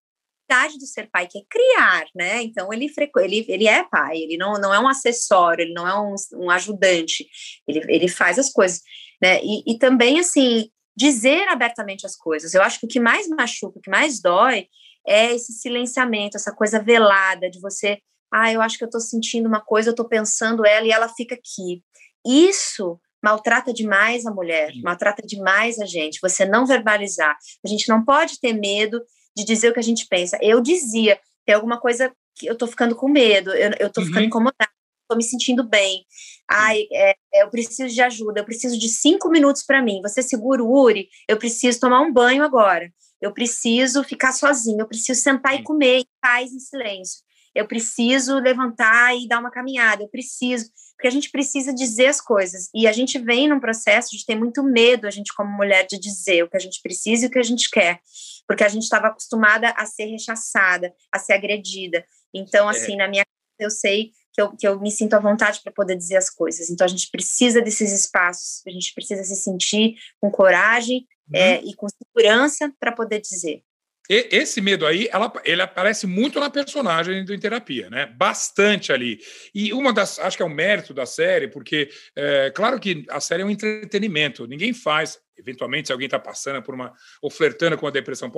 verdade 0.52 0.78
do 0.78 0.86
ser 0.86 1.08
pai, 1.10 1.26
que 1.26 1.38
é 1.38 1.42
criar, 1.48 2.04
né? 2.14 2.42
Então 2.42 2.72
ele, 2.72 2.90
ele, 3.18 3.46
ele 3.48 3.66
é 3.66 3.82
pai, 3.84 4.18
ele 4.18 4.36
não, 4.36 4.54
não 4.54 4.72
é 4.72 4.78
um 4.78 4.88
acessório, 4.88 5.62
ele 5.62 5.72
não 5.72 5.88
é 5.88 5.98
um, 5.98 6.14
um 6.44 6.50
ajudante, 6.50 7.26
ele, 7.66 7.80
ele 7.88 8.08
faz 8.08 8.38
as 8.38 8.52
coisas, 8.52 8.82
né? 9.20 9.40
E, 9.42 9.62
e 9.66 9.78
também, 9.78 10.20
assim, 10.20 10.68
dizer 10.96 11.48
abertamente 11.48 12.04
as 12.04 12.14
coisas. 12.14 12.52
Eu 12.52 12.62
acho 12.62 12.78
que 12.78 12.86
o 12.86 12.88
que 12.88 13.00
mais 13.00 13.26
machuca, 13.28 13.78
o 13.78 13.82
que 13.82 13.90
mais 13.90 14.20
dói 14.20 14.66
é 15.06 15.32
esse 15.34 15.52
silenciamento, 15.54 16.36
essa 16.36 16.52
coisa 16.52 16.78
velada 16.78 17.50
de 17.50 17.58
você, 17.58 17.98
ah, 18.30 18.52
eu 18.52 18.60
acho 18.60 18.78
que 18.78 18.84
eu 18.84 18.90
tô 18.90 19.00
sentindo 19.00 19.48
uma 19.48 19.60
coisa, 19.60 19.90
eu 19.90 19.94
tô 19.94 20.06
pensando 20.06 20.66
ela 20.66 20.86
e 20.86 20.90
ela 20.90 21.08
fica 21.08 21.34
aqui. 21.34 21.82
Isso 22.24 23.00
maltrata 23.22 23.72
demais 23.72 24.26
a 24.26 24.32
mulher, 24.32 24.72
maltrata 24.82 25.22
demais 25.24 25.78
a 25.78 25.86
gente, 25.86 26.18
você 26.20 26.44
não 26.44 26.66
verbalizar. 26.66 27.36
A 27.64 27.68
gente 27.68 27.88
não 27.88 28.04
pode 28.04 28.40
ter 28.40 28.52
medo 28.52 29.00
de 29.36 29.44
dizer 29.44 29.70
o 29.70 29.72
que 29.72 29.80
a 29.80 29.84
gente 29.84 30.06
pensa. 30.06 30.38
Eu 30.40 30.60
dizia, 30.60 31.18
tem 31.44 31.54
alguma 31.54 31.80
coisa 31.80 32.12
que 32.34 32.46
eu 32.46 32.56
tô 32.56 32.66
ficando 32.66 32.94
com 32.94 33.08
medo, 33.08 33.50
eu, 33.50 33.70
eu 33.78 33.90
tô 33.90 34.00
uhum. 34.00 34.06
ficando 34.06 34.26
incomodada, 34.26 34.70
tô 35.08 35.16
me 35.16 35.22
sentindo 35.22 35.62
bem. 35.62 36.04
Ai, 36.48 36.86
é, 36.92 37.14
é, 37.34 37.42
eu 37.42 37.50
preciso 37.50 37.94
de 37.94 38.00
ajuda, 38.00 38.40
eu 38.40 38.44
preciso 38.44 38.78
de 38.78 38.88
cinco 38.88 39.28
minutos 39.28 39.62
para 39.62 39.82
mim. 39.82 40.00
Você 40.02 40.22
segura 40.22 40.62
o 40.62 40.72
Uri? 40.72 41.08
Eu 41.28 41.36
preciso 41.36 41.80
tomar 41.80 42.00
um 42.00 42.12
banho 42.12 42.42
agora. 42.42 42.90
Eu 43.20 43.32
preciso 43.32 44.02
ficar 44.02 44.32
sozinho, 44.32 44.80
eu 44.80 44.88
preciso 44.88 45.20
sentar 45.20 45.54
e 45.54 45.62
comer 45.62 46.00
em 46.00 46.06
paz, 46.20 46.52
em 46.52 46.58
silêncio. 46.58 47.20
Eu 47.54 47.68
preciso 47.68 48.38
levantar 48.38 49.14
e 49.14 49.28
dar 49.28 49.38
uma 49.38 49.50
caminhada, 49.50 50.02
eu 50.02 50.08
preciso, 50.08 50.70
porque 50.96 51.06
a 51.06 51.10
gente 51.10 51.30
precisa 51.30 51.72
dizer 51.72 52.06
as 52.06 52.20
coisas. 52.20 52.70
E 52.74 52.86
a 52.86 52.92
gente 52.92 53.18
vem 53.18 53.46
num 53.48 53.60
processo 53.60 54.16
de 54.16 54.24
ter 54.24 54.34
muito 54.34 54.62
medo, 54.62 55.06
a 55.06 55.10
gente 55.10 55.32
como 55.34 55.54
mulher, 55.54 55.86
de 55.86 55.98
dizer 55.98 56.42
o 56.42 56.48
que 56.48 56.56
a 56.56 56.60
gente 56.60 56.80
precisa 56.82 57.24
e 57.24 57.28
o 57.28 57.30
que 57.30 57.38
a 57.38 57.44
gente 57.44 57.70
quer 57.70 58.00
porque 58.46 58.64
a 58.64 58.68
gente 58.68 58.82
estava 58.82 59.08
acostumada 59.08 59.70
a 59.70 59.86
ser 59.86 60.06
rechaçada, 60.06 60.94
a 61.10 61.18
ser 61.18 61.34
agredida. 61.34 62.04
Então, 62.34 62.70
é. 62.70 62.76
assim, 62.76 62.94
é. 62.94 62.96
na 62.96 63.08
minha 63.08 63.24
eu 63.58 63.70
sei 63.70 64.10
que 64.32 64.40
eu, 64.40 64.56
que 64.56 64.66
eu 64.66 64.80
me 64.80 64.90
sinto 64.90 65.14
à 65.14 65.18
vontade 65.18 65.60
para 65.62 65.72
poder 65.72 65.96
dizer 65.96 66.16
as 66.16 66.30
coisas. 66.30 66.70
Então, 66.70 66.84
a 66.84 66.88
gente 66.88 67.10
precisa 67.10 67.60
desses 67.60 67.92
espaços, 67.92 68.62
a 68.66 68.70
gente 68.70 68.92
precisa 68.94 69.22
se 69.22 69.36
sentir 69.36 69.94
com 70.20 70.30
coragem 70.30 71.06
uhum. 71.28 71.38
é, 71.38 71.62
e 71.62 71.74
com 71.74 71.86
segurança 71.88 72.72
para 72.80 72.92
poder 72.92 73.20
dizer. 73.20 73.62
E, 74.10 74.28
esse 74.32 74.60
medo 74.60 74.86
aí, 74.86 75.08
ela, 75.12 75.32
ele 75.44 75.62
aparece 75.62 76.06
muito 76.06 76.40
na 76.40 76.50
personagem 76.50 77.24
do 77.24 77.32
Em 77.32 77.38
Terapia, 77.38 77.88
né? 77.88 78.06
Bastante 78.06 78.92
ali. 78.92 79.18
E 79.54 79.72
uma 79.72 79.92
das, 79.92 80.18
acho 80.18 80.36
que 80.36 80.42
é 80.42 80.46
um 80.46 80.54
mérito 80.54 80.92
da 80.92 81.06
série, 81.06 81.48
porque, 81.48 81.88
é, 82.16 82.50
claro 82.50 82.80
que 82.80 83.04
a 83.08 83.20
série 83.20 83.42
é 83.42 83.46
um 83.46 83.50
entretenimento, 83.50 84.46
ninguém 84.46 84.74
faz, 84.74 85.20
eventualmente, 85.36 85.88
se 85.88 85.92
alguém 85.92 86.06
está 86.06 86.18
passando 86.18 86.62
por 86.62 86.74
uma, 86.74 86.92
ou 87.20 87.30
flertando 87.30 87.78
com 87.78 87.86
a 87.86 87.90
depressão 87.90 88.30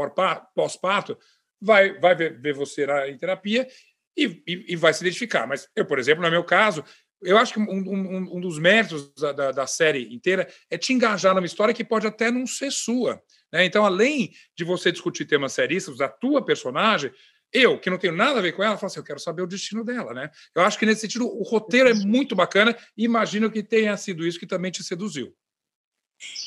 pós-parto, 0.55 1.19
vai, 1.61 1.99
vai 1.99 2.15
ver, 2.15 2.41
ver 2.41 2.53
você 2.53 2.87
na, 2.87 3.09
em 3.09 3.17
terapia 3.17 3.67
e, 4.17 4.43
e, 4.47 4.73
e, 4.73 4.77
vai 4.77 4.93
se 4.93 5.03
identificar. 5.03 5.47
Mas 5.47 5.69
eu, 5.75 5.85
por 5.87 5.99
exemplo, 5.99 6.23
no 6.23 6.31
meu 6.31 6.45
caso, 6.45 6.85
eu 7.23 7.39
acho 7.39 7.55
que 7.55 7.59
um, 7.59 7.65
um, 7.65 8.37
um 8.37 8.41
dos 8.41 8.59
méritos 8.59 9.13
da, 9.15 9.33
da, 9.33 9.51
da, 9.51 9.67
série 9.67 10.15
inteira 10.15 10.47
é 10.71 10.77
te 10.77 10.93
engajar 10.93 11.35
numa 11.35 11.47
história 11.47 11.73
que 11.73 11.83
pode 11.83 12.07
até 12.07 12.31
não 12.31 12.47
ser 12.47 12.71
sua. 12.71 13.21
Né? 13.55 13.65
Então, 13.65 13.87
além 13.87 14.35
de 14.57 14.65
você 14.65 14.91
discutir 14.91 15.27
temas 15.27 15.53
seríssimos 15.53 16.01
da 16.01 16.09
tua 16.09 16.45
personagem, 16.45 17.13
eu, 17.53 17.79
que 17.79 17.89
não 17.89 17.97
tenho 17.97 18.13
nada 18.13 18.41
a 18.41 18.43
ver 18.43 18.51
com 18.51 18.65
ela, 18.65 18.77
falo 18.77 18.89
assim, 18.89 18.99
eu 18.99 19.05
quero 19.05 19.21
saber 19.21 19.43
o 19.43 19.47
destino 19.47 19.85
dela, 19.85 20.13
né? 20.13 20.29
Eu 20.53 20.63
acho 20.63 20.77
que 20.77 20.85
nesse 20.85 21.03
sentido 21.03 21.25
o 21.25 21.45
roteiro 21.45 21.89
é 21.89 21.95
muito 21.95 22.35
bacana 22.35 22.77
e 22.97 23.05
imagino 23.05 23.49
que 23.49 23.63
tenha 23.63 23.97
sido 23.97 24.27
isso 24.27 24.41
que 24.41 24.47
também 24.47 24.73
te 24.73 24.83
seduziu. 24.83 25.33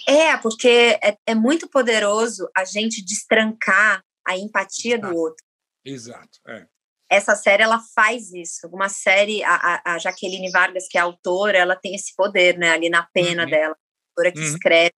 É, 0.06 0.36
porque 0.36 1.00
é, 1.02 1.18
é 1.26 1.34
muito 1.34 1.70
poderoso 1.70 2.50
a 2.54 2.66
gente 2.66 3.02
destrancar 3.02 4.04
a 4.28 4.38
empatia 4.38 4.98
Exato. 4.98 5.14
do 5.14 5.18
outro. 5.18 5.46
Exato, 5.86 6.40
é 6.46 6.68
essa 7.10 7.38
série 7.38 7.64
ela 7.64 7.80
faz 7.96 8.34
isso. 8.34 8.68
Uma 8.68 8.90
série, 8.90 9.42
a, 9.42 9.82
a, 9.86 9.98
Jaqueline 9.98 10.52
Vargas, 10.52 10.90
que 10.90 10.98
é 10.98 11.02
a 11.02 11.06
autora, 11.06 11.58
ela 11.58 11.74
tem 11.74 11.96
esse 11.96 12.14
poder, 12.14 12.58
né? 12.58 12.72
Ali 12.72 12.90
na 12.90 13.04
pena 13.14 13.46
uhum. 13.46 13.50
dela, 13.50 13.74
a 13.74 14.10
autora 14.10 14.34
que 14.34 14.40
uhum. 14.40 14.46
escreve 14.46 14.94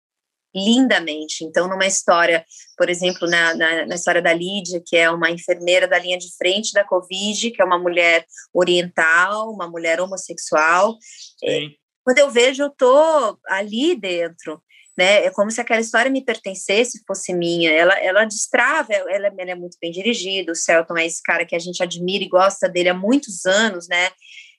lindamente. 0.55 1.43
Então, 1.43 1.67
numa 1.67 1.85
história, 1.85 2.45
por 2.77 2.89
exemplo, 2.89 3.27
na, 3.27 3.55
na, 3.55 3.85
na, 3.85 3.95
história 3.95 4.21
da 4.21 4.33
Lídia, 4.33 4.81
que 4.85 4.97
é 4.97 5.09
uma 5.09 5.29
enfermeira 5.29 5.87
da 5.87 5.99
linha 5.99 6.17
de 6.17 6.35
frente 6.37 6.73
da 6.73 6.83
Covid, 6.83 7.51
que 7.51 7.61
é 7.61 7.65
uma 7.65 7.77
mulher 7.77 8.25
oriental, 8.53 9.51
uma 9.51 9.67
mulher 9.67 10.01
homossexual. 10.01 10.97
É, 11.43 11.67
quando 12.03 12.19
eu 12.19 12.29
vejo, 12.31 12.63
eu 12.63 12.69
tô 12.69 13.37
ali 13.47 13.95
dentro 13.95 14.61
né? 14.99 15.23
É 15.23 15.31
como 15.31 15.49
se 15.49 15.61
aquela 15.61 15.79
história 15.79 16.11
me 16.11 16.21
pertencesse, 16.21 17.01
fosse 17.07 17.33
minha. 17.33 17.71
Ela, 17.71 17.97
ela 17.99 18.25
destrava, 18.25 18.91
ela, 18.91 19.31
ela 19.37 19.51
é 19.51 19.55
muito 19.55 19.77
bem 19.81 19.91
dirigida. 19.91 20.51
O 20.51 20.55
Celton 20.55 20.97
é 20.97 21.05
esse 21.05 21.23
cara 21.23 21.45
que 21.45 21.55
a 21.55 21.59
gente 21.59 21.81
admira 21.81 22.21
e 22.21 22.27
gosta 22.27 22.67
dele 22.67 22.89
há 22.89 22.93
muitos 22.93 23.45
anos, 23.45 23.87
né? 23.87 24.09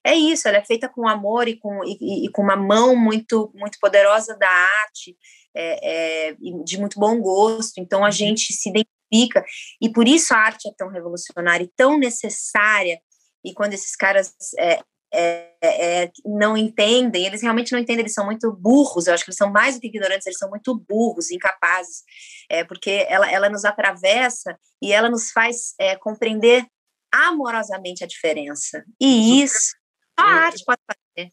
É 0.02 0.14
isso, 0.14 0.48
ela 0.48 0.56
é 0.56 0.64
feita 0.64 0.88
com 0.88 1.06
amor 1.06 1.46
e 1.46 1.58
com, 1.58 1.84
e, 1.84 2.24
e 2.24 2.30
com 2.30 2.40
uma 2.40 2.56
mão 2.56 2.96
muito, 2.96 3.52
muito 3.54 3.78
poderosa 3.78 4.34
da 4.34 4.48
arte, 4.48 5.14
é, 5.54 6.28
é, 6.28 6.36
de 6.64 6.78
muito 6.78 6.98
bom 6.98 7.20
gosto. 7.20 7.78
Então 7.78 8.02
a 8.02 8.06
uhum. 8.06 8.12
gente 8.12 8.52
se 8.52 8.68
identifica, 8.68 9.44
e 9.80 9.90
por 9.90 10.06
isso 10.06 10.32
a 10.34 10.38
arte 10.38 10.68
é 10.68 10.72
tão 10.76 10.88
revolucionária 10.88 11.64
e 11.64 11.72
tão 11.76 11.98
necessária. 11.98 13.00
E 13.44 13.52
quando 13.52 13.72
esses 13.72 13.96
caras 13.96 14.34
é, 14.58 14.80
é, 15.12 15.52
é, 15.62 16.10
não 16.24 16.56
entendem, 16.56 17.26
eles 17.26 17.42
realmente 17.42 17.72
não 17.72 17.78
entendem, 17.78 18.02
eles 18.02 18.14
são 18.14 18.26
muito 18.26 18.52
burros, 18.52 19.06
eu 19.06 19.14
acho 19.14 19.24
que 19.24 19.30
eles 19.30 19.38
são 19.38 19.50
mais 19.50 19.74
do 19.74 19.80
que 19.80 19.88
ignorantes, 19.88 20.26
eles 20.26 20.38
são 20.38 20.50
muito 20.50 20.78
burros, 20.88 21.30
incapazes, 21.30 22.02
é, 22.48 22.64
porque 22.64 23.06
ela, 23.08 23.30
ela 23.30 23.48
nos 23.48 23.64
atravessa 23.64 24.56
e 24.80 24.92
ela 24.92 25.08
nos 25.08 25.32
faz 25.32 25.74
compreender 26.00 26.66
amorosamente 27.12 28.04
a 28.04 28.06
diferença. 28.06 28.84
E 29.00 29.42
isso 29.42 29.74
a 30.16 30.22
arte 30.22 30.64
pode 30.64 30.80
fazer. 30.86 31.30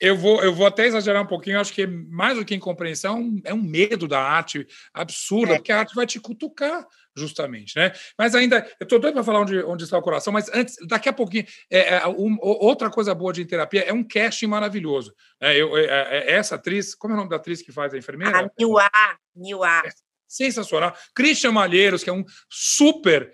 Eu 0.00 0.16
vou, 0.16 0.42
eu 0.42 0.54
vou 0.54 0.66
até 0.66 0.86
exagerar 0.86 1.22
um 1.22 1.26
pouquinho, 1.26 1.60
acho 1.60 1.74
que 1.74 1.86
mais 1.86 2.38
do 2.38 2.44
que 2.44 2.54
incompreensão, 2.54 3.38
é 3.44 3.52
um 3.52 3.60
medo 3.60 4.08
da 4.08 4.18
arte 4.18 4.66
absurda, 4.94 5.52
é. 5.52 5.56
porque 5.56 5.70
a 5.70 5.80
arte 5.80 5.94
vai 5.94 6.06
te 6.06 6.18
cutucar, 6.18 6.86
justamente, 7.14 7.76
né? 7.76 7.92
Mas 8.18 8.34
ainda, 8.34 8.66
eu 8.80 8.84
estou 8.84 8.98
doido 8.98 9.14
para 9.14 9.24
falar 9.24 9.40
onde, 9.40 9.62
onde 9.62 9.84
está 9.84 9.98
o 9.98 10.02
coração, 10.02 10.32
mas 10.32 10.48
antes, 10.54 10.76
daqui 10.88 11.08
a 11.08 11.12
pouquinho, 11.12 11.44
é, 11.70 11.96
é, 11.96 12.08
um, 12.08 12.38
outra 12.40 12.88
coisa 12.88 13.14
boa 13.14 13.30
de 13.30 13.44
terapia 13.44 13.82
é 13.82 13.92
um 13.92 14.02
casting 14.02 14.46
maravilhoso. 14.46 15.14
É, 15.38 15.54
eu, 15.54 15.76
é, 15.76 15.84
é, 15.84 16.18
é, 16.18 16.32
essa 16.32 16.54
atriz, 16.54 16.94
como 16.94 17.12
é 17.12 17.16
o 17.16 17.18
nome 17.18 17.30
da 17.30 17.36
atriz 17.36 17.60
que 17.60 17.70
faz 17.70 17.92
a 17.92 17.98
enfermeira? 17.98 18.38
A 18.38 18.50
Niwa, 18.58 18.88
Niwa. 19.36 19.82
sensacional. 20.26 20.96
Christian 21.14 21.52
Malheiros, 21.52 22.02
que 22.02 22.08
é 22.08 22.12
um 22.12 22.24
super... 22.48 23.30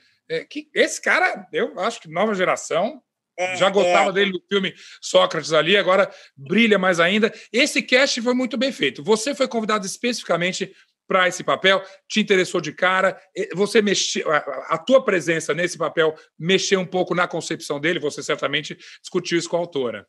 que, 0.50 0.68
esse 0.74 1.00
cara, 1.00 1.46
eu 1.52 1.78
acho 1.78 2.00
que 2.00 2.10
nova 2.10 2.34
geração, 2.34 3.00
é, 3.38 3.56
Já 3.56 3.70
gostava 3.70 4.10
é. 4.10 4.12
dele 4.12 4.32
no 4.32 4.40
filme 4.48 4.74
Sócrates 5.00 5.52
ali, 5.52 5.76
agora 5.76 6.10
brilha 6.36 6.78
mais 6.78 7.00
ainda. 7.00 7.32
Esse 7.52 7.82
cast 7.82 8.20
foi 8.22 8.34
muito 8.34 8.56
bem 8.56 8.72
feito. 8.72 9.02
Você 9.02 9.34
foi 9.34 9.46
convidado 9.46 9.86
especificamente 9.86 10.72
para 11.06 11.28
esse 11.28 11.44
papel, 11.44 11.82
te 12.08 12.20
interessou 12.20 12.60
de 12.60 12.72
cara, 12.72 13.16
você 13.54 13.80
mexeu, 13.80 14.28
a 14.32 14.76
tua 14.76 15.04
presença 15.04 15.54
nesse 15.54 15.78
papel 15.78 16.16
mexeu 16.36 16.80
um 16.80 16.86
pouco 16.86 17.14
na 17.14 17.28
concepção 17.28 17.78
dele, 17.78 18.00
você 18.00 18.22
certamente 18.22 18.76
discutiu 19.00 19.38
isso 19.38 19.48
com 19.48 19.56
a 19.56 19.60
autora. 19.60 20.06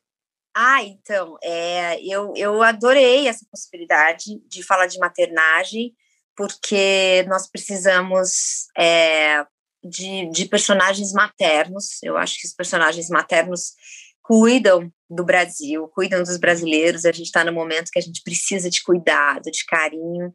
Ah, 0.55 0.81
então, 0.83 1.37
é, 1.43 2.03
eu, 2.03 2.33
eu 2.35 2.63
adorei 2.63 3.27
essa 3.27 3.45
possibilidade 3.51 4.41
de 4.47 4.63
falar 4.63 4.87
de 4.87 4.97
maternagem, 4.97 5.93
porque 6.35 7.23
nós 7.27 7.47
precisamos 7.47 8.67
é, 8.75 9.45
de, 9.89 10.29
de 10.29 10.45
personagens 10.45 11.11
maternos. 11.13 12.01
Eu 12.03 12.17
acho 12.17 12.39
que 12.39 12.47
os 12.47 12.53
personagens 12.53 13.09
maternos 13.09 13.73
cuidam 14.21 14.91
do 15.09 15.23
Brasil, 15.23 15.87
cuidam 15.89 16.21
dos 16.21 16.37
brasileiros. 16.37 17.05
A 17.05 17.11
gente 17.11 17.27
está 17.27 17.43
no 17.43 17.53
momento 17.53 17.89
que 17.91 17.99
a 17.99 18.01
gente 18.01 18.21
precisa 18.23 18.69
de 18.69 18.83
cuidado, 18.83 19.49
de 19.49 19.65
carinho. 19.65 20.33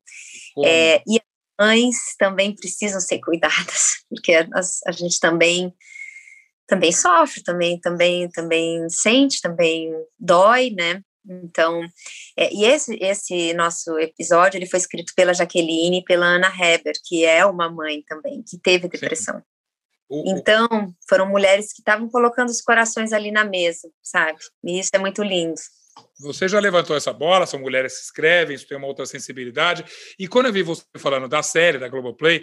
É, 0.64 1.02
e 1.06 1.16
as 1.18 1.66
mães 1.66 1.96
também 2.18 2.54
precisam 2.54 3.00
ser 3.00 3.20
cuidadas, 3.20 4.04
porque 4.08 4.34
a, 4.34 4.46
a 4.86 4.92
gente 4.92 5.20
também 5.20 5.72
também 6.66 6.92
sofre, 6.92 7.42
também 7.42 7.78
também 7.80 8.30
também 8.30 8.88
sente, 8.88 9.42
também 9.42 9.92
dói, 10.18 10.70
né? 10.70 11.02
Então, 11.28 11.82
é, 12.36 12.52
e 12.52 12.64
esse, 12.64 12.96
esse 13.00 13.54
nosso 13.54 13.98
episódio 13.98 14.58
ele 14.58 14.66
foi 14.66 14.78
escrito 14.78 15.12
pela 15.14 15.32
Jaqueline 15.32 15.98
e 16.00 16.04
pela 16.04 16.26
Ana 16.26 16.48
Heber, 16.48 16.94
que 17.04 17.24
é 17.24 17.44
uma 17.46 17.70
mãe 17.70 18.02
também, 18.02 18.42
que 18.42 18.58
teve 18.58 18.88
depressão. 18.88 19.42
Então, 20.26 20.94
foram 21.08 21.26
mulheres 21.26 21.72
que 21.72 21.80
estavam 21.80 22.08
colocando 22.08 22.50
os 22.50 22.60
corações 22.60 23.12
ali 23.12 23.30
na 23.30 23.44
mesa, 23.44 23.88
sabe? 24.02 24.38
E 24.62 24.78
isso 24.78 24.90
é 24.92 24.98
muito 24.98 25.22
lindo. 25.22 25.58
você 26.20 26.46
já 26.48 26.60
levantou 26.60 26.94
essa 26.94 27.12
bola, 27.12 27.46
são 27.46 27.58
mulheres 27.58 27.96
que 27.96 28.04
escrevem, 28.04 28.54
isso 28.54 28.68
tem 28.68 28.76
uma 28.76 28.86
outra 28.86 29.06
sensibilidade. 29.06 29.84
E 30.18 30.28
quando 30.28 30.46
eu 30.46 30.52
vi 30.52 30.62
você 30.62 30.84
falando 30.98 31.28
da 31.28 31.42
série 31.42 31.78
da 31.78 31.88
Globoplay, 31.88 32.42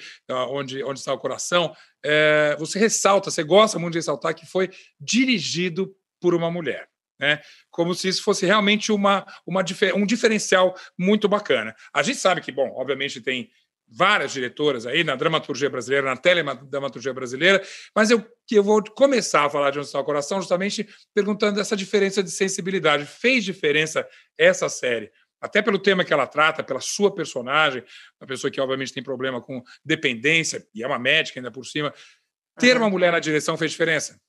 onde, 0.49 0.83
onde 0.83 0.99
está 0.99 1.13
o 1.13 1.19
coração, 1.19 1.75
é, 2.03 2.55
você 2.57 2.79
ressalta, 2.79 3.29
você 3.29 3.43
gosta 3.43 3.77
muito 3.77 3.93
de 3.93 3.99
ressaltar 3.99 4.33
que 4.33 4.47
foi 4.47 4.71
dirigido 4.99 5.95
por 6.19 6.33
uma 6.33 6.49
mulher. 6.49 6.89
Né? 7.19 7.41
Como 7.69 7.93
se 7.93 8.07
isso 8.07 8.23
fosse 8.23 8.45
realmente 8.45 8.91
uma, 8.91 9.25
uma, 9.45 9.63
um 9.95 10.05
diferencial 10.05 10.75
muito 10.97 11.27
bacana. 11.27 11.75
A 11.93 12.01
gente 12.01 12.17
sabe 12.17 12.41
que, 12.41 12.51
bom, 12.51 12.71
obviamente 12.75 13.19
tem 13.19 13.49
várias 13.91 14.31
diretoras 14.31 14.85
aí 14.85 15.03
na 15.03 15.15
dramaturgia 15.15 15.69
brasileira, 15.69 16.05
na 16.05 16.15
teledramaturgia 16.15 17.13
brasileira, 17.13 17.61
mas 17.95 18.11
eu, 18.11 18.23
eu 18.51 18.63
vou 18.63 18.83
começar 18.95 19.45
a 19.45 19.49
falar 19.49 19.71
de 19.71 19.79
Onde 19.79 19.87
está 19.87 19.99
o 19.99 20.03
Coração 20.03 20.39
justamente 20.39 20.87
perguntando 21.13 21.59
essa 21.59 21.75
diferença 21.75 22.21
de 22.21 22.29
sensibilidade. 22.29 23.05
Fez 23.05 23.43
diferença 23.43 24.07
essa 24.37 24.69
série? 24.69 25.11
Até 25.41 25.61
pelo 25.61 25.79
tema 25.79 26.03
que 26.03 26.13
ela 26.13 26.27
trata, 26.27 26.63
pela 26.63 26.81
sua 26.81 27.13
personagem, 27.13 27.83
uma 28.21 28.27
pessoa 28.27 28.51
que 28.51 28.59
obviamente 28.59 28.93
tem 28.93 29.01
problema 29.01 29.41
com 29.41 29.63
dependência, 29.83 30.65
e 30.75 30.83
é 30.83 30.87
uma 30.87 30.99
médica 30.99 31.39
ainda 31.39 31.49
por 31.49 31.65
cima. 31.65 31.93
Ter 32.59 32.75
uma 32.75 32.89
mulher 32.89 33.11
na 33.11 33.19
direção 33.19 33.57
fez 33.57 33.71
diferença? 33.71 34.19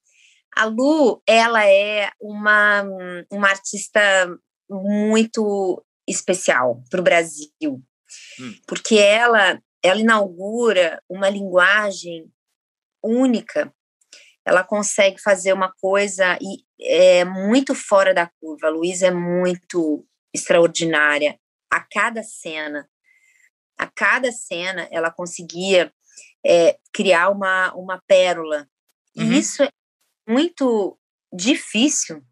A 0.57 0.65
Lu, 0.65 1.23
ela 1.27 1.65
é 1.67 2.11
uma, 2.21 2.83
uma 3.31 3.49
artista 3.49 4.01
muito 4.69 5.85
especial 6.09 6.83
para 6.91 7.01
o 7.01 7.05
Brasil, 7.05 7.83
hum. 8.41 8.55
porque 8.67 8.97
ela, 8.97 9.61
ela 9.83 10.01
inaugura 10.01 11.03
uma 11.09 11.29
linguagem 11.29 12.31
única. 13.03 13.73
Ela 14.45 14.65
consegue 14.65 15.21
fazer 15.21 15.53
uma 15.53 15.73
coisa 15.81 16.39
e 16.41 16.65
é 16.81 17.25
muito 17.25 17.75
fora 17.75 18.13
da 18.13 18.31
curva. 18.41 18.67
A 18.67 18.71
Luísa 18.71 19.07
é 19.07 19.11
muito 19.11 20.05
extraordinária. 20.35 21.39
A 21.71 21.81
cada 21.81 22.23
cena, 22.23 22.89
a 23.79 23.87
cada 23.87 24.33
cena, 24.33 24.89
ela 24.91 25.11
conseguia 25.11 25.93
é, 26.45 26.79
criar 26.93 27.31
uma, 27.31 27.73
uma 27.75 28.03
pérola. 28.07 28.69
Uhum. 29.17 29.25
E 29.25 29.39
isso 29.39 29.63
é 29.63 29.71
muito 30.27 30.99
difícil, 31.33 32.23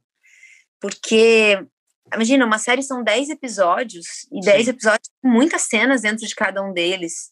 porque 0.81 1.59
imagina, 2.15 2.45
uma 2.45 2.59
série 2.59 2.83
são 2.83 3.03
10 3.03 3.31
episódios, 3.31 4.07
e 4.33 4.41
10 4.41 4.69
episódios 4.69 5.11
com 5.23 5.29
muitas 5.29 5.63
cenas 5.63 6.03
dentro 6.03 6.27
de 6.27 6.35
cada 6.35 6.63
um 6.63 6.73
deles. 6.73 7.31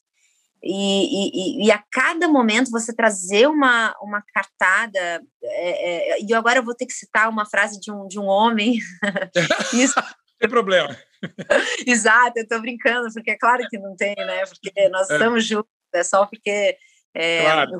E, 0.62 1.62
e, 1.62 1.66
e, 1.66 1.70
a 1.70 1.82
cada 1.92 2.28
momento 2.28 2.70
você 2.70 2.94
trazer 2.94 3.46
uma, 3.46 3.94
uma 4.00 4.22
cartada, 4.34 5.22
é, 5.42 6.14
é, 6.14 6.22
e 6.22 6.34
agora 6.34 6.58
eu 6.58 6.64
vou 6.64 6.74
ter 6.74 6.86
que 6.86 6.92
citar 6.92 7.28
uma 7.28 7.46
frase 7.46 7.78
de 7.78 7.92
um, 7.92 8.08
de 8.08 8.18
um 8.18 8.24
homem. 8.24 8.78
Isso. 9.72 9.94
tem 10.40 10.48
problema. 10.48 10.96
Exato, 11.86 12.38
eu 12.38 12.42
estou 12.42 12.60
brincando, 12.60 13.06
porque 13.12 13.30
é 13.30 13.38
claro 13.38 13.66
que 13.68 13.78
não 13.78 13.94
tem, 13.94 14.14
né? 14.16 14.44
Porque 14.46 14.88
nós 14.88 15.08
é. 15.08 15.12
estamos 15.12 15.44
juntos, 15.44 15.70
é 15.94 16.02
só 16.02 16.26
porque. 16.26 16.76
É, 17.14 17.42
claro. 17.42 17.78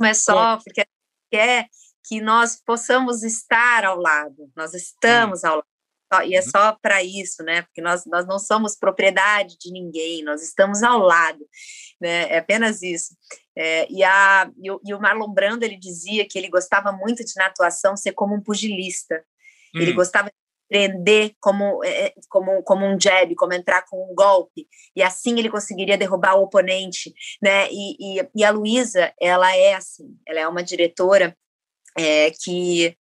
Não 0.00 0.08
é 0.08 0.14
só 0.14 0.56
porque 0.64 0.86
quer 1.30 1.68
que 2.04 2.20
nós 2.20 2.60
possamos 2.64 3.22
estar 3.22 3.84
ao 3.84 3.98
lado, 3.98 4.50
nós 4.54 4.74
estamos 4.74 5.42
hum. 5.42 5.48
ao 5.48 5.56
lado. 5.56 5.66
E 6.26 6.36
é 6.36 6.40
uhum. 6.40 6.48
só 6.48 6.78
para 6.80 7.02
isso, 7.02 7.42
né? 7.42 7.62
Porque 7.62 7.80
nós, 7.80 8.04
nós 8.06 8.24
não 8.26 8.38
somos 8.38 8.76
propriedade 8.76 9.56
de 9.58 9.72
ninguém, 9.72 10.22
nós 10.22 10.42
estamos 10.42 10.82
ao 10.82 11.00
lado, 11.00 11.44
né? 12.00 12.28
É 12.28 12.38
apenas 12.38 12.82
isso. 12.82 13.16
É, 13.56 13.90
e, 13.90 14.04
a, 14.04 14.48
e, 14.62 14.70
o, 14.70 14.80
e 14.84 14.94
o 14.94 15.00
Marlon 15.00 15.32
Brando 15.32 15.64
ele 15.64 15.76
dizia 15.76 16.24
que 16.28 16.38
ele 16.38 16.48
gostava 16.48 16.92
muito 16.92 17.24
de 17.24 17.32
na 17.36 17.46
atuação 17.46 17.96
ser 17.96 18.12
como 18.12 18.34
um 18.34 18.40
pugilista. 18.40 19.24
Hum. 19.74 19.80
Ele 19.80 19.92
gostava 19.92 20.28
de 20.28 20.34
prender 20.68 21.34
como, 21.40 21.82
é, 21.84 22.06
é, 22.06 22.14
como, 22.28 22.62
como 22.62 22.86
um 22.86 22.98
jab, 23.00 23.34
como 23.34 23.52
entrar 23.52 23.82
com 23.82 24.10
um 24.10 24.14
golpe, 24.14 24.66
e 24.94 25.02
assim 25.02 25.38
ele 25.38 25.50
conseguiria 25.50 25.98
derrubar 25.98 26.36
o 26.36 26.42
oponente, 26.42 27.12
né? 27.42 27.68
E, 27.70 28.18
e, 28.20 28.28
e 28.36 28.44
a 28.44 28.50
Luísa, 28.50 29.12
ela 29.20 29.54
é 29.56 29.74
assim, 29.74 30.16
ela 30.26 30.40
é 30.40 30.48
uma 30.48 30.62
diretora 30.62 31.36
é, 31.96 32.30
que, 32.30 32.96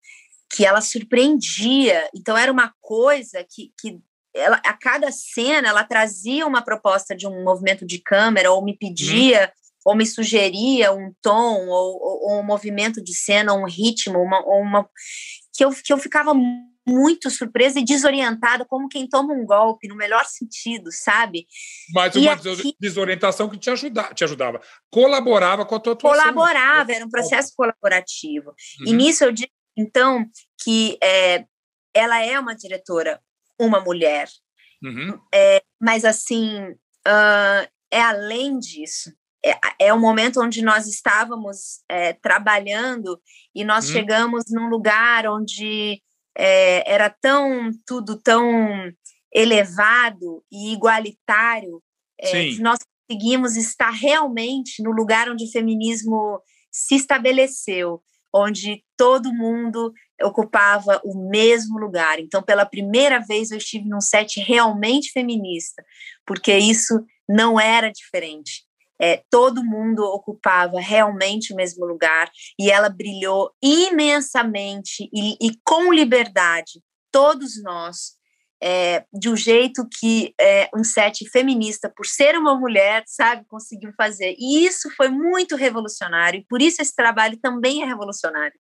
que 0.50 0.64
ela 0.64 0.81
surpreendia. 0.81 2.09
Então, 2.14 2.37
era 2.37 2.52
uma 2.52 2.72
coisa 2.81 3.44
que, 3.48 3.72
que 3.78 4.00
ela, 4.35 4.61
a 4.64 4.72
cada 4.72 5.11
cena 5.11 5.68
ela 5.68 5.85
trazia 5.85 6.46
uma 6.46 6.62
proposta 6.62 7.14
de 7.14 7.26
um 7.26 7.44
movimento 7.44 7.87
de 7.87 7.98
câmera, 7.98 8.50
ou 8.50 8.64
me 8.64 8.76
pedia, 8.76 9.52
ou 9.85 9.94
me 9.94 10.07
sugeria 10.07 10.92
um 10.92 11.12
tom, 11.20 11.68
ou, 11.68 12.00
ou, 12.00 12.31
ou, 12.31 12.40
um 12.40 12.44
movimento 12.44 13.02
de 13.02 13.14
cena, 13.14 13.55
um 13.55 13.64
ritmo, 13.64 14.20
uma, 14.20 14.40
uma 14.46 14.88
que, 15.52 15.64
eu, 15.64 15.70
que 15.70 15.92
eu 15.92 15.98
ficava 15.98 16.33
muito 16.86 17.30
surpresa 17.30 17.78
e 17.78 17.84
desorientada, 17.84 18.64
como 18.64 18.88
quem 18.88 19.08
toma 19.08 19.32
um 19.32 19.46
golpe, 19.46 19.88
no 19.88 19.96
melhor 19.96 20.24
sentido, 20.24 20.90
sabe? 20.90 21.46
Mas 21.94 22.14
uma 22.16 22.32
aqui, 22.32 22.74
desorientação 22.80 23.48
que 23.48 23.58
te, 23.58 23.70
ajuda, 23.70 24.04
te 24.14 24.24
ajudava. 24.24 24.60
Colaborava 24.90 25.64
com 25.64 25.76
a 25.76 25.80
tua 25.80 25.92
atuação. 25.92 26.20
Colaborava, 26.20 26.92
era 26.92 27.04
um 27.04 27.10
processo 27.10 27.52
colaborativo. 27.56 28.50
Uhum. 28.80 28.86
E 28.88 28.92
nisso 28.92 29.24
eu 29.24 29.32
digo, 29.32 29.52
então, 29.76 30.26
que 30.62 30.98
é, 31.02 31.44
ela 31.94 32.20
é 32.20 32.38
uma 32.38 32.54
diretora, 32.54 33.20
uma 33.58 33.80
mulher. 33.80 34.28
Uhum. 34.82 35.18
É, 35.32 35.62
mas, 35.80 36.04
assim, 36.04 36.62
uh, 37.06 37.68
é 37.90 38.00
além 38.00 38.58
disso. 38.58 39.12
É, 39.44 39.86
é 39.86 39.94
um 39.94 40.00
momento 40.00 40.40
onde 40.40 40.62
nós 40.62 40.86
estávamos 40.86 41.82
é, 41.88 42.12
trabalhando 42.12 43.20
e 43.54 43.64
nós 43.64 43.86
uhum. 43.86 43.92
chegamos 43.92 44.44
num 44.50 44.68
lugar 44.68 45.26
onde 45.26 46.00
é, 46.36 46.90
era 46.90 47.10
tão 47.10 47.70
tudo 47.86 48.20
tão 48.20 48.90
elevado 49.32 50.44
e 50.50 50.72
igualitário 50.72 51.82
é, 52.20 52.30
que 52.30 52.60
nós 52.60 52.78
conseguimos 53.08 53.56
estar 53.56 53.90
realmente 53.90 54.82
no 54.82 54.90
lugar 54.90 55.28
onde 55.28 55.44
o 55.44 55.50
feminismo 55.50 56.40
se 56.70 56.94
estabeleceu, 56.96 58.02
onde 58.34 58.82
todo 58.96 59.34
mundo 59.34 59.92
ocupava 60.22 61.00
o 61.04 61.28
mesmo 61.28 61.78
lugar. 61.78 62.18
Então, 62.18 62.42
pela 62.42 62.64
primeira 62.64 63.18
vez, 63.20 63.50
eu 63.50 63.58
estive 63.58 63.88
num 63.88 64.00
set 64.00 64.40
realmente 64.40 65.10
feminista, 65.10 65.84
porque 66.26 66.56
isso 66.56 67.04
não 67.28 67.58
era 67.58 67.90
diferente 67.90 68.64
é, 69.02 69.20
todo 69.28 69.64
mundo 69.64 70.04
ocupava 70.04 70.78
realmente 70.78 71.52
o 71.52 71.56
mesmo 71.56 71.84
lugar 71.84 72.30
e 72.58 72.70
ela 72.70 72.88
brilhou 72.88 73.50
imensamente 73.60 75.10
e, 75.12 75.36
e 75.40 75.58
com 75.64 75.92
liberdade, 75.92 76.80
todos 77.10 77.60
nós, 77.62 78.12
é, 78.62 79.04
de 79.12 79.28
um 79.28 79.36
jeito 79.36 79.84
que 79.98 80.32
é, 80.40 80.70
um 80.72 80.84
set 80.84 81.28
feminista, 81.30 81.92
por 81.94 82.06
ser 82.06 82.38
uma 82.38 82.54
mulher, 82.54 83.02
sabe, 83.06 83.44
conseguiu 83.48 83.92
fazer. 83.96 84.36
E 84.38 84.64
isso 84.64 84.88
foi 84.96 85.08
muito 85.08 85.56
revolucionário, 85.56 86.38
e 86.38 86.46
por 86.48 86.62
isso 86.62 86.80
esse 86.80 86.94
trabalho 86.94 87.36
também 87.42 87.82
é 87.82 87.86
revolucionário. 87.86 88.54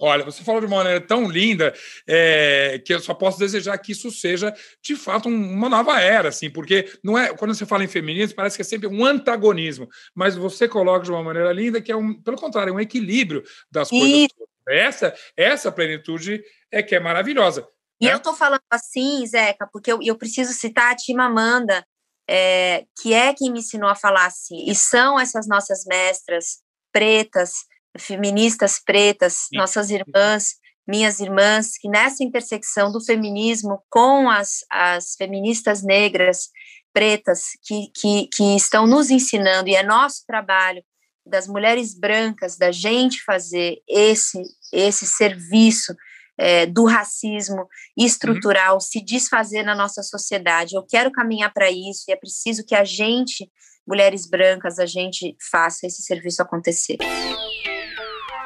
Olha, 0.00 0.24
você 0.24 0.44
falou 0.44 0.60
de 0.60 0.66
uma 0.66 0.76
maneira 0.76 1.00
tão 1.00 1.26
linda 1.26 1.74
é, 2.06 2.80
que 2.84 2.92
eu 2.92 3.00
só 3.00 3.14
posso 3.14 3.38
desejar 3.38 3.78
que 3.78 3.92
isso 3.92 4.10
seja 4.10 4.54
de 4.82 4.94
fato 4.94 5.28
um, 5.28 5.52
uma 5.52 5.70
nova 5.70 5.98
era, 6.00 6.28
assim, 6.28 6.50
porque 6.50 6.90
não 7.02 7.16
é 7.16 7.34
quando 7.34 7.54
você 7.54 7.64
fala 7.64 7.82
em 7.82 7.88
feminismo 7.88 8.36
parece 8.36 8.56
que 8.56 8.62
é 8.62 8.64
sempre 8.64 8.88
um 8.88 9.04
antagonismo, 9.04 9.88
mas 10.14 10.36
você 10.36 10.68
coloca 10.68 11.04
de 11.04 11.10
uma 11.10 11.22
maneira 11.22 11.50
linda 11.52 11.80
que 11.80 11.90
é 11.90 11.96
um, 11.96 12.12
pelo 12.12 12.36
contrário, 12.36 12.74
um 12.74 12.80
equilíbrio 12.80 13.42
das 13.70 13.88
coisas. 13.88 14.08
E... 14.08 14.28
Essa 14.68 15.14
essa 15.36 15.70
plenitude 15.70 16.42
é 16.72 16.82
que 16.82 16.94
é 16.94 17.00
maravilhosa. 17.00 17.66
E 18.00 18.06
né? 18.06 18.12
eu 18.12 18.16
estou 18.16 18.34
falando 18.34 18.60
assim, 18.70 19.24
Zeca, 19.26 19.66
porque 19.72 19.90
eu, 19.90 20.00
eu 20.02 20.16
preciso 20.16 20.52
citar 20.52 20.92
a 20.92 20.96
Tima 20.96 21.26
Amanda, 21.26 21.86
é, 22.28 22.84
que 23.00 23.14
é 23.14 23.32
quem 23.32 23.50
me 23.50 23.60
ensinou 23.60 23.88
a 23.88 23.94
falar 23.94 24.26
assim, 24.26 24.68
e 24.68 24.74
são 24.74 25.18
essas 25.18 25.46
nossas 25.46 25.84
mestras 25.86 26.58
pretas 26.92 27.52
feministas 27.98 28.80
pretas, 28.84 29.46
nossas 29.52 29.90
irmãs, 29.90 30.56
minhas 30.86 31.18
irmãs, 31.18 31.76
que 31.78 31.88
nessa 31.88 32.22
intersecção 32.22 32.92
do 32.92 33.04
feminismo 33.04 33.82
com 33.90 34.30
as, 34.30 34.64
as 34.70 35.14
feministas 35.16 35.82
negras, 35.82 36.48
pretas, 36.92 37.42
que, 37.62 37.90
que, 37.94 38.28
que 38.32 38.56
estão 38.56 38.86
nos 38.86 39.10
ensinando, 39.10 39.68
e 39.68 39.74
é 39.74 39.82
nosso 39.82 40.24
trabalho 40.26 40.82
das 41.26 41.48
mulheres 41.48 41.92
brancas, 41.98 42.56
da 42.56 42.70
gente 42.70 43.22
fazer 43.24 43.82
esse, 43.88 44.40
esse 44.72 45.06
serviço 45.06 45.92
é, 46.38 46.66
do 46.66 46.84
racismo 46.84 47.66
estrutural 47.96 48.74
uhum. 48.74 48.80
se 48.80 49.02
desfazer 49.02 49.62
na 49.64 49.74
nossa 49.74 50.02
sociedade. 50.02 50.76
Eu 50.76 50.84
quero 50.84 51.10
caminhar 51.10 51.52
para 51.52 51.70
isso 51.70 52.04
e 52.08 52.12
é 52.12 52.16
preciso 52.16 52.64
que 52.64 52.74
a 52.74 52.84
gente, 52.84 53.50
mulheres 53.86 54.28
brancas, 54.28 54.78
a 54.78 54.86
gente 54.86 55.36
faça 55.50 55.86
esse 55.86 56.02
serviço 56.02 56.42
acontecer. 56.42 56.98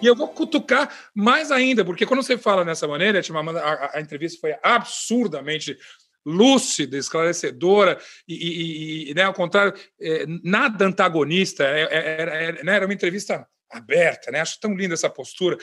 E 0.00 0.06
eu 0.06 0.14
vou 0.14 0.28
cutucar 0.28 0.94
mais 1.14 1.50
ainda, 1.50 1.84
porque 1.84 2.04
quando 2.04 2.22
você 2.22 2.36
fala 2.36 2.64
dessa 2.64 2.86
maneira, 2.86 3.20
a, 3.20 3.98
a 3.98 4.00
entrevista 4.00 4.38
foi 4.40 4.54
absurdamente 4.62 5.76
lúcida, 6.24 6.98
esclarecedora, 6.98 7.98
e, 8.26 8.34
e, 8.34 9.10
e 9.10 9.14
né, 9.14 9.22
ao 9.22 9.32
contrário, 9.32 9.72
é, 10.00 10.26
nada 10.42 10.84
antagonista, 10.84 11.64
é, 11.64 11.88
é, 11.90 12.64
né, 12.64 12.74
era 12.74 12.84
uma 12.84 12.94
entrevista 12.94 13.46
aberta, 13.70 14.30
né? 14.30 14.40
Acho 14.40 14.60
tão 14.60 14.74
linda 14.74 14.94
essa 14.94 15.10
postura. 15.10 15.56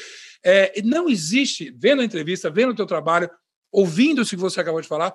É, 0.43 0.81
não 0.83 1.09
existe, 1.09 1.73
vendo 1.77 2.01
a 2.01 2.05
entrevista, 2.05 2.49
vendo 2.49 2.71
o 2.71 2.75
teu 2.75 2.85
trabalho, 2.85 3.29
ouvindo 3.71 4.21
o 4.21 4.25
que 4.25 4.35
você 4.35 4.61
acabou 4.61 4.81
de 4.81 4.87
falar, 4.87 5.13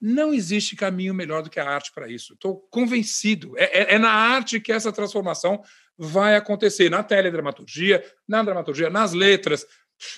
não 0.00 0.32
existe 0.32 0.74
caminho 0.74 1.12
melhor 1.12 1.42
do 1.42 1.50
que 1.50 1.60
a 1.60 1.68
arte 1.68 1.92
para 1.94 2.08
isso. 2.08 2.32
Estou 2.32 2.56
convencido. 2.70 3.56
É, 3.58 3.64
é, 3.64 3.94
é, 3.94 3.98
na 3.98 4.10
arte 4.10 4.58
que 4.58 4.72
essa 4.72 4.92
transformação 4.92 5.62
vai 6.02 6.34
acontecer, 6.34 6.88
na 6.88 7.02
teledramaturgia, 7.02 8.02
na 8.26 8.42
dramaturgia, 8.42 8.88
nas 8.88 9.12
letras, 9.12 9.66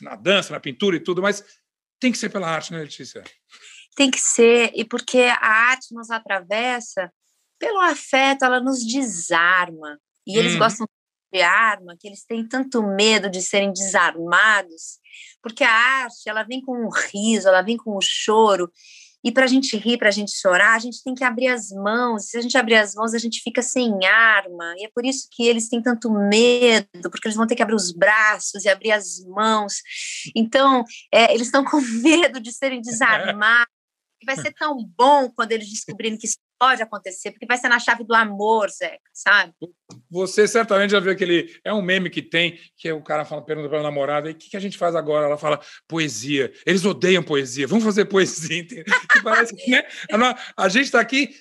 na 0.01 0.15
dança, 0.15 0.53
na 0.53 0.61
pintura 0.61 0.95
e 0.95 1.01
tudo, 1.01 1.21
mas 1.21 1.45
tem 1.99 2.13
que 2.13 2.19
ser 2.19 2.29
pela 2.29 2.49
arte, 2.49 2.73
né, 2.73 2.79
Letícia? 2.79 3.25
Tem 3.97 4.09
que 4.09 4.21
ser, 4.21 4.71
e 4.75 4.85
porque 4.85 5.23
a 5.23 5.45
arte 5.45 5.93
nos 5.93 6.09
atravessa 6.09 7.13
pelo 7.59 7.81
afeto, 7.81 8.45
ela 8.45 8.61
nos 8.61 8.87
desarma. 8.87 9.99
E 10.25 10.39
eles 10.39 10.53
uhum. 10.53 10.61
gostam 10.61 10.87
de 11.33 11.43
arma, 11.43 11.97
que 11.99 12.07
eles 12.07 12.25
têm 12.25 12.47
tanto 12.47 12.81
medo 12.83 13.29
de 13.29 13.43
serem 13.43 13.73
desarmados, 13.73 15.01
porque 15.43 15.65
a 15.65 15.73
arte, 15.73 16.29
ela 16.29 16.45
vem 16.45 16.61
com 16.61 16.87
o 16.87 16.91
riso, 16.91 17.49
ela 17.49 17.63
vem 17.63 17.77
com 17.77 17.97
o 17.97 18.01
choro, 18.01 18.71
e 19.25 19.31
para 19.31 19.45
a 19.45 19.49
gente 19.49 19.77
rir, 19.77 19.99
para 19.99 20.09
a 20.09 20.13
gente 20.13 20.33
chorar, 20.37 20.75
a 20.75 20.79
gente 20.79 21.03
tem 21.03 21.15
que 21.15 21.23
abrir 21.23 21.49
as 21.49 21.71
mãos. 21.71 22.27
Se 22.29 22.37
a 22.37 22.41
gente 22.41 22.59
abrir 22.59 22.75
as 22.75 22.95
mãos, 22.95 23.15
a 23.15 23.19
gente 23.19 23.41
fica 23.41 23.63
sem 23.63 24.05
arma. 24.05 24.75
E 24.79 24.85
é 24.85 24.91
por 24.93 25.05
isso 25.05 25.29
que 25.31 25.47
eles 25.47 25.69
têm 25.69 25.81
tanto 25.81 26.11
medo, 26.11 27.11
porque 27.11 27.29
eles 27.29 27.37
vão 27.37 27.47
ter 27.47 27.55
que 27.55 27.63
abrir 27.63 27.77
os 27.77 27.93
braços 27.93 28.65
e 28.65 28.69
abrir 28.69 28.93
as 28.93 29.25
mãos. 29.27 29.75
Então, 30.35 30.85
é, 31.13 31.33
eles 31.33 31.47
estão 31.47 31.65
com 31.65 31.81
medo 32.03 32.41
de 32.41 32.53
serem 32.53 32.81
desarmados. 32.81 33.73
Vai 34.25 34.37
ser 34.37 34.53
tão 34.53 34.77
bom 34.97 35.31
quando 35.31 35.53
eles 35.53 35.69
descobrirem 35.69 36.17
que 36.17 36.27
isso 36.27 36.39
pode 36.63 36.81
acontecer, 36.81 37.33
porque 37.33 37.45
vai 37.45 37.59
ser 37.59 37.69
na 37.69 37.81
chave 37.81 38.05
do 38.05 38.15
amor, 38.15 38.71
Zeca, 38.71 39.01
sabe? 39.13 39.53
Você 40.09 40.47
certamente 40.47 40.93
já 40.93 41.01
viu 41.01 41.11
aquele. 41.11 41.53
É 41.65 41.75
um 41.75 41.83
meme 41.83 42.09
que 42.09 42.23
tem, 42.23 42.57
que 42.77 42.89
é 42.89 42.95
o 42.95 43.03
cara 43.03 43.25
fala, 43.25 43.43
pergunta 43.43 43.69
para 43.69 43.81
a 43.81 43.83
namorada: 43.83 44.31
o 44.31 44.35
que, 44.35 44.49
que 44.49 44.57
a 44.57 44.61
gente 44.61 44.79
faz 44.79 44.95
agora? 44.95 45.27
Ela 45.27 45.37
fala, 45.37 45.61
poesia. 45.89 46.53
Eles 46.65 46.85
odeiam 46.85 47.21
poesia, 47.21 47.67
vamos 47.67 47.83
fazer 47.83 48.05
poesia. 48.05 48.65
que 49.13 49.23
parece, 49.25 49.57
né? 49.69 49.83
A 50.57 50.69
gente 50.69 50.85
está 50.85 51.01
aqui. 51.01 51.35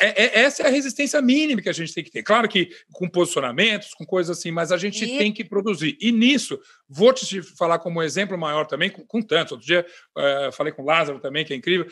É, 0.00 0.22
é, 0.22 0.38
essa 0.44 0.62
é 0.62 0.68
a 0.68 0.70
resistência 0.70 1.20
mínima 1.20 1.60
que 1.60 1.68
a 1.68 1.72
gente 1.74 1.92
tem 1.92 2.04
que 2.04 2.10
ter. 2.10 2.22
Claro 2.22 2.48
que 2.48 2.70
com 2.92 3.06
posicionamentos, 3.10 3.92
com 3.92 4.06
coisas 4.06 4.38
assim, 4.38 4.50
mas 4.50 4.72
a 4.72 4.78
gente 4.78 5.04
e... 5.04 5.18
tem 5.18 5.32
que 5.32 5.44
produzir. 5.44 5.98
E 6.00 6.10
nisso, 6.12 6.58
vou 6.88 7.12
te 7.12 7.42
falar 7.58 7.78
como 7.80 8.02
exemplo 8.02 8.38
maior 8.38 8.64
também, 8.64 8.88
com, 8.88 9.04
com 9.04 9.20
tantos. 9.20 9.52
Outro 9.52 9.66
dia 9.66 9.84
uh, 10.16 10.52
falei 10.52 10.72
com 10.72 10.82
o 10.82 10.86
Lázaro 10.86 11.20
também, 11.20 11.44
que 11.44 11.52
é 11.52 11.56
incrível. 11.56 11.86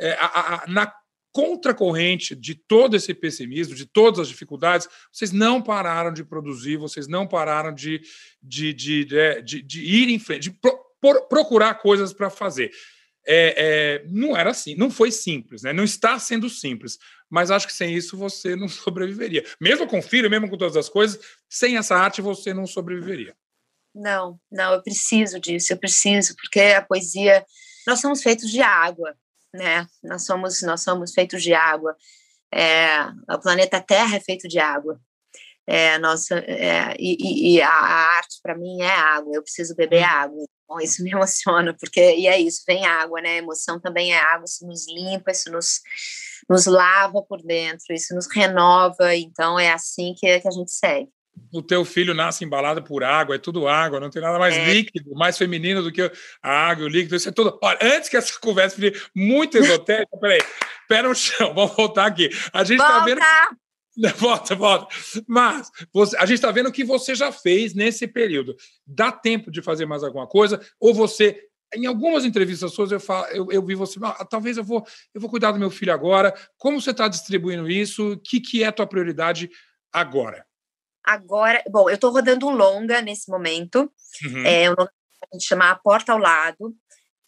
É, 0.00 0.14
a, 0.14 0.64
a, 0.64 0.66
na 0.66 0.92
contracorrente 1.34 2.36
de 2.36 2.54
todo 2.54 2.94
esse 2.94 3.12
pessimismo, 3.12 3.74
de 3.74 3.84
todas 3.84 4.20
as 4.20 4.28
dificuldades, 4.28 4.88
vocês 5.12 5.32
não 5.32 5.60
pararam 5.60 6.12
de 6.12 6.22
produzir, 6.22 6.76
vocês 6.76 7.08
não 7.08 7.26
pararam 7.26 7.74
de, 7.74 8.00
de, 8.40 8.72
de, 8.72 9.04
de, 9.04 9.18
é, 9.18 9.42
de, 9.42 9.60
de 9.60 9.82
ir 9.82 10.10
em 10.10 10.18
frente, 10.20 10.42
de 10.42 10.50
pro, 10.52 10.78
por, 11.00 11.26
procurar 11.26 11.74
coisas 11.74 12.12
para 12.12 12.30
fazer. 12.30 12.70
É, 13.26 13.54
é, 14.04 14.04
não 14.08 14.36
era 14.36 14.50
assim, 14.50 14.76
não 14.76 14.88
foi 14.88 15.10
simples, 15.10 15.62
né? 15.62 15.72
não 15.72 15.82
está 15.82 16.20
sendo 16.20 16.48
simples, 16.48 16.98
mas 17.28 17.50
acho 17.50 17.66
que 17.66 17.72
sem 17.72 17.92
isso 17.92 18.16
você 18.16 18.54
não 18.54 18.68
sobreviveria. 18.70 19.44
Mesmo 19.60 19.88
com 19.88 20.00
filho, 20.00 20.30
mesmo 20.30 20.48
com 20.48 20.56
todas 20.56 20.76
as 20.76 20.88
coisas, 20.88 21.18
sem 21.50 21.76
essa 21.76 21.96
arte 21.96 22.22
você 22.22 22.54
não 22.54 22.64
sobreviveria. 22.64 23.34
Não, 23.92 24.38
não, 24.52 24.72
eu 24.72 24.82
preciso 24.82 25.40
disso, 25.40 25.72
eu 25.72 25.78
preciso, 25.78 26.36
porque 26.36 26.60
a 26.60 26.82
poesia, 26.82 27.44
nós 27.88 28.00
somos 28.00 28.22
feitos 28.22 28.48
de 28.48 28.60
água, 28.60 29.16
né? 29.54 29.86
Nós 30.02 30.26
somos 30.26 30.60
nós 30.62 30.82
somos 30.82 31.14
feitos 31.14 31.42
de 31.42 31.54
água. 31.54 31.96
É, 32.52 33.06
o 33.30 33.38
planeta 33.40 33.80
Terra 33.80 34.16
é 34.16 34.20
feito 34.20 34.48
de 34.48 34.58
água. 34.58 35.00
É, 35.66 35.96
nossa, 35.98 36.38
é, 36.40 36.94
e, 36.98 37.56
e, 37.56 37.62
a, 37.62 37.70
arte 37.70 38.38
para 38.42 38.56
mim 38.56 38.82
é 38.82 38.90
água. 38.90 39.34
Eu 39.34 39.42
preciso 39.42 39.74
beber 39.74 40.02
hum. 40.02 40.06
água. 40.06 40.44
Bom, 40.68 40.80
isso 40.80 41.02
me 41.02 41.10
emociona 41.12 41.74
porque 41.78 42.00
e 42.16 42.26
é 42.26 42.38
isso. 42.38 42.62
Vem 42.66 42.84
água, 42.84 43.20
né? 43.20 43.30
A 43.30 43.38
emoção 43.38 43.80
também 43.80 44.12
é 44.12 44.18
água. 44.18 44.44
Isso 44.44 44.66
nos 44.66 44.86
limpa, 44.88 45.30
isso 45.30 45.50
nos 45.50 45.80
nos 46.48 46.66
lava 46.66 47.22
por 47.22 47.40
dentro, 47.42 47.94
isso 47.94 48.14
nos 48.14 48.26
renova. 48.30 49.14
Então 49.14 49.58
é 49.58 49.72
assim 49.72 50.14
que, 50.18 50.40
que 50.40 50.48
a 50.48 50.50
gente 50.50 50.72
segue 50.72 51.10
o 51.52 51.62
teu 51.62 51.84
filho 51.84 52.14
nasce 52.14 52.44
embalado 52.44 52.82
por 52.82 53.04
água, 53.04 53.36
é 53.36 53.38
tudo 53.38 53.68
água, 53.68 54.00
não 54.00 54.10
tem 54.10 54.20
nada 54.20 54.38
mais 54.38 54.56
é. 54.56 54.72
líquido, 54.72 55.14
mais 55.14 55.38
feminino 55.38 55.82
do 55.82 55.92
que 55.92 56.10
a 56.42 56.50
água, 56.50 56.84
o 56.84 56.88
líquido, 56.88 57.16
isso 57.16 57.28
é 57.28 57.32
tudo. 57.32 57.58
Olha, 57.62 57.78
antes 57.80 58.08
que 58.08 58.16
essa 58.16 58.38
conversa 58.40 58.76
fique 58.76 59.00
muito 59.14 59.56
esotérica, 59.56 60.16
peraí, 60.18 60.40
pera 60.88 61.08
no 61.08 61.14
chão, 61.14 61.52
vamos 61.54 61.76
voltar 61.76 62.06
aqui. 62.06 62.28
A 62.52 62.64
gente 62.64 62.80
está 62.80 63.04
vendo. 63.04 63.20
Volta, 64.18 64.56
volta. 64.56 64.92
Mas 65.24 65.70
você, 65.92 66.16
a 66.16 66.26
gente 66.26 66.38
está 66.38 66.50
vendo 66.50 66.68
o 66.68 66.72
que 66.72 66.82
você 66.82 67.14
já 67.14 67.30
fez 67.30 67.74
nesse 67.74 68.08
período. 68.08 68.56
Dá 68.84 69.12
tempo 69.12 69.52
de 69.52 69.62
fazer 69.62 69.86
mais 69.86 70.02
alguma 70.02 70.26
coisa? 70.26 70.60
Ou 70.80 70.92
você 70.92 71.40
em 71.72 71.86
algumas 71.86 72.24
entrevistas 72.24 72.72
suas 72.72 72.90
eu, 72.90 72.98
falo, 72.98 73.26
eu, 73.26 73.52
eu 73.52 73.64
vi 73.64 73.76
você, 73.76 74.00
ah, 74.02 74.24
talvez 74.24 74.56
eu 74.56 74.64
vou, 74.64 74.84
eu 75.14 75.20
vou 75.20 75.30
cuidar 75.30 75.52
do 75.52 75.60
meu 75.60 75.70
filho 75.70 75.92
agora. 75.92 76.34
Como 76.58 76.80
você 76.80 76.90
está 76.90 77.06
distribuindo 77.06 77.70
isso? 77.70 78.14
O 78.14 78.18
que, 78.18 78.40
que 78.40 78.64
é 78.64 78.66
a 78.66 78.72
tua 78.72 78.86
prioridade 78.86 79.48
agora? 79.92 80.44
Agora, 81.04 81.62
bom, 81.68 81.88
eu 81.88 81.96
estou 81.96 82.10
rodando 82.10 82.46
um 82.46 82.56
longa 82.56 83.02
nesse 83.02 83.30
momento, 83.30 83.92
uhum. 84.24 84.46
é 84.46 84.70
um 84.70 84.86
a 85.32 85.36
gente 85.36 85.46
chama 85.46 85.70
A 85.70 85.74
Porta 85.74 86.12
ao 86.12 86.18
Lado, 86.18 86.74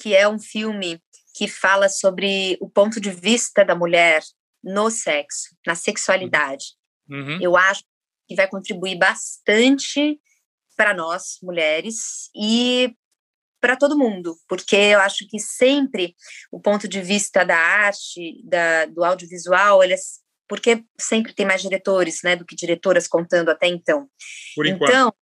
que 0.01 0.15
é 0.15 0.29
um 0.29 0.39
filme 0.39 1.03
que 1.35 1.49
fala 1.49 1.89
sobre 1.89 2.57
o 2.61 2.69
ponto 2.69 3.01
de 3.01 3.11
vista 3.11 3.65
da 3.65 3.75
mulher 3.75 4.23
no 4.63 4.91
sexo, 4.91 5.55
na 5.67 5.75
sexualidade. 5.75 6.65
Uhum. 7.09 7.39
Eu 7.41 7.57
acho 7.57 7.83
que 8.29 8.35
vai 8.35 8.49
contribuir 8.49 8.99
bastante 8.99 10.21
para 10.77 10.93
nós, 10.93 11.39
mulheres, 11.43 12.31
e 12.35 12.95
para 13.61 13.77
todo 13.77 13.99
mundo, 13.99 14.37
porque 14.49 14.77
eu 14.77 15.01
acho 15.01 15.27
que 15.29 15.39
sempre 15.39 16.15
o 16.53 16.61
ponto 16.61 16.87
de 16.87 17.01
vista 17.01 17.45
da 17.45 17.57
arte, 17.57 18.43
da, 18.45 18.87
do 18.87 19.03
audiovisual, 19.03 19.83
ele 19.83 19.95
é 19.95 19.99
porque 20.49 20.85
sempre 20.99 21.35
tem 21.35 21.47
mais 21.47 21.63
diretores, 21.63 22.23
né, 22.23 22.37
do 22.37 22.45
que 22.45 22.57
diretoras 22.57 23.09
contando 23.09 23.51
até 23.51 23.67
então. 23.67 24.09
Por 24.55 24.67
enquanto. 24.67 24.91
Então, 24.91 25.15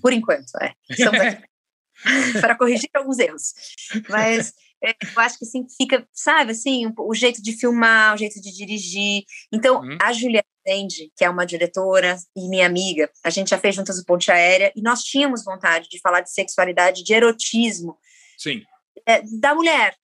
por 0.00 0.12
enquanto, 0.12 0.50
é. 0.60 0.74
para 2.40 2.56
corrigir 2.56 2.90
alguns 2.94 3.18
erros. 3.18 3.52
Mas 4.08 4.52
é, 4.84 4.90
eu 4.90 5.22
acho 5.22 5.38
que 5.38 5.44
assim 5.44 5.66
fica, 5.76 6.06
sabe, 6.12 6.52
assim, 6.52 6.92
o 6.98 7.14
jeito 7.14 7.42
de 7.42 7.52
filmar, 7.52 8.14
o 8.14 8.18
jeito 8.18 8.40
de 8.40 8.52
dirigir. 8.52 9.24
Então, 9.52 9.80
hum. 9.80 9.96
a 10.00 10.12
Juliana 10.12 10.44
Dende, 10.64 11.12
que 11.16 11.24
é 11.24 11.30
uma 11.30 11.44
diretora 11.44 12.16
e 12.34 12.48
minha 12.48 12.66
amiga, 12.66 13.10
a 13.22 13.30
gente 13.30 13.50
já 13.50 13.58
fez 13.58 13.74
juntas 13.74 13.98
o 13.98 14.04
Ponte 14.04 14.30
Aérea 14.30 14.72
e 14.74 14.80
nós 14.80 15.02
tínhamos 15.02 15.44
vontade 15.44 15.88
de 15.90 16.00
falar 16.00 16.20
de 16.20 16.32
sexualidade, 16.32 17.04
de 17.04 17.12
erotismo. 17.12 17.98
Sim. 18.38 18.62
É, 19.06 19.22
da 19.40 19.54
mulher. 19.54 19.94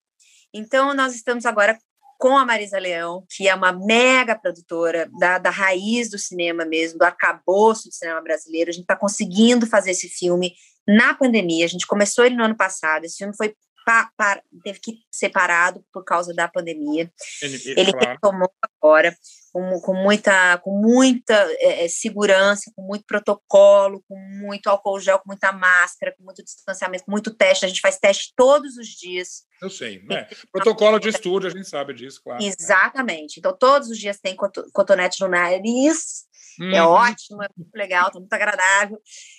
Então, 0.52 0.94
nós 0.94 1.14
estamos 1.14 1.46
agora 1.46 1.78
com 2.20 2.37
a 2.37 2.44
Marisa 2.44 2.78
Leão, 2.78 3.24
que 3.35 3.48
é 3.48 3.54
uma 3.54 3.72
mega 3.72 4.38
produtora 4.38 5.11
da, 5.18 5.38
da 5.38 5.48
raiz 5.48 6.11
do 6.11 6.18
cinema 6.18 6.66
mesmo, 6.66 6.98
do 6.98 7.02
arcabouço 7.02 7.88
do 7.88 7.94
cinema 7.94 8.20
brasileiro. 8.20 8.68
A 8.68 8.72
gente 8.72 8.83
está 8.83 8.94
conseguindo 8.94 9.66
fazer 9.66 9.92
esse 9.92 10.06
filme 10.06 10.52
na 10.87 11.14
pandemia. 11.14 11.64
A 11.64 11.68
gente 11.68 11.87
começou 11.87 12.26
ele 12.26 12.37
no 12.37 12.44
ano 12.44 12.54
passado. 12.54 13.04
Esse 13.04 13.16
filme 13.16 13.35
foi 13.35 13.54
pa, 13.90 14.09
pa, 14.16 14.40
teve 14.62 14.79
que 14.79 14.98
ser 15.11 15.31
parado 15.31 15.85
por 15.92 16.05
causa 16.05 16.33
da 16.33 16.46
pandemia. 16.46 17.12
Ele, 17.42 17.61
ele 17.76 17.92
claro. 17.92 18.11
retomou 18.11 18.53
agora 18.62 19.16
com, 19.53 19.81
com 19.81 19.94
muita, 19.94 20.59
com 20.59 20.81
muita 20.81 21.35
é, 21.59 21.85
é, 21.85 21.88
segurança, 21.88 22.70
com 22.76 22.83
muito 22.83 23.05
protocolo, 23.05 24.00
com 24.07 24.16
muito 24.16 24.68
álcool 24.68 25.00
gel, 25.00 25.18
com 25.18 25.29
muita 25.29 25.50
máscara, 25.50 26.14
com 26.16 26.22
muito 26.22 26.44
distanciamento, 26.44 27.05
com 27.05 27.11
muito 27.11 27.35
teste. 27.35 27.64
A 27.64 27.68
gente 27.68 27.81
faz 27.81 27.98
teste 27.98 28.33
todos 28.37 28.76
os 28.76 28.87
dias. 28.87 29.44
Eu 29.61 29.68
sei, 29.68 30.00
né? 30.05 30.29
Protocolo 30.53 31.00
de 31.00 31.09
estúdio, 31.09 31.48
a 31.48 31.53
gente 31.53 31.68
sabe 31.68 31.92
disso, 31.92 32.20
claro. 32.22 32.40
Exatamente. 32.40 33.40
Então, 33.40 33.57
todos 33.59 33.88
os 33.88 33.98
dias 33.98 34.20
tem 34.20 34.37
cotonete 34.72 35.20
no 35.20 35.29
nariz, 35.29 36.29
hum. 36.59 36.71
é 36.75 36.83
uhum. 36.83 36.91
ótimo, 36.91 37.43
é 37.43 37.49
muito 37.57 37.75
legal, 37.75 38.11
tá 38.11 38.19
muito 38.19 38.33
agradável. 38.33 38.99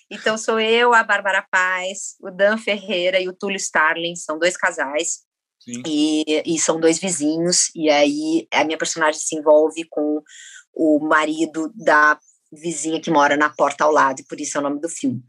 Então, 0.10 0.38
sou 0.38 0.60
eu, 0.60 0.94
a 0.94 1.04
Bárbara 1.04 1.46
Paz, 1.50 2.16
o 2.22 2.30
Dan 2.30 2.58
Ferreira 2.58 3.20
e 3.20 3.28
o 3.28 3.34
Túlio 3.34 3.58
Starling, 3.58 4.16
são 4.16 4.38
dois 4.38 4.56
casais. 4.56 5.20
E, 5.86 6.42
e 6.44 6.58
são 6.58 6.80
dois 6.80 6.98
vizinhos, 6.98 7.70
e 7.76 7.88
aí 7.88 8.48
a 8.52 8.64
minha 8.64 8.80
personagem 8.80 9.22
se 9.22 9.36
envolve 9.36 9.86
com 9.92 10.24
o 10.74 11.00
marido 11.00 11.72
da 11.76 12.18
vizinha 12.52 13.00
que 13.00 13.12
mora 13.12 13.38
na 13.38 13.50
porta 13.50 13.84
ao 13.84 13.92
lado, 13.92 14.22
e 14.22 14.26
por 14.26 14.42
isso 14.42 14.58
é 14.58 14.60
o 14.60 14.64
nome 14.64 14.82
do 14.82 14.90
filme. 14.90 15.22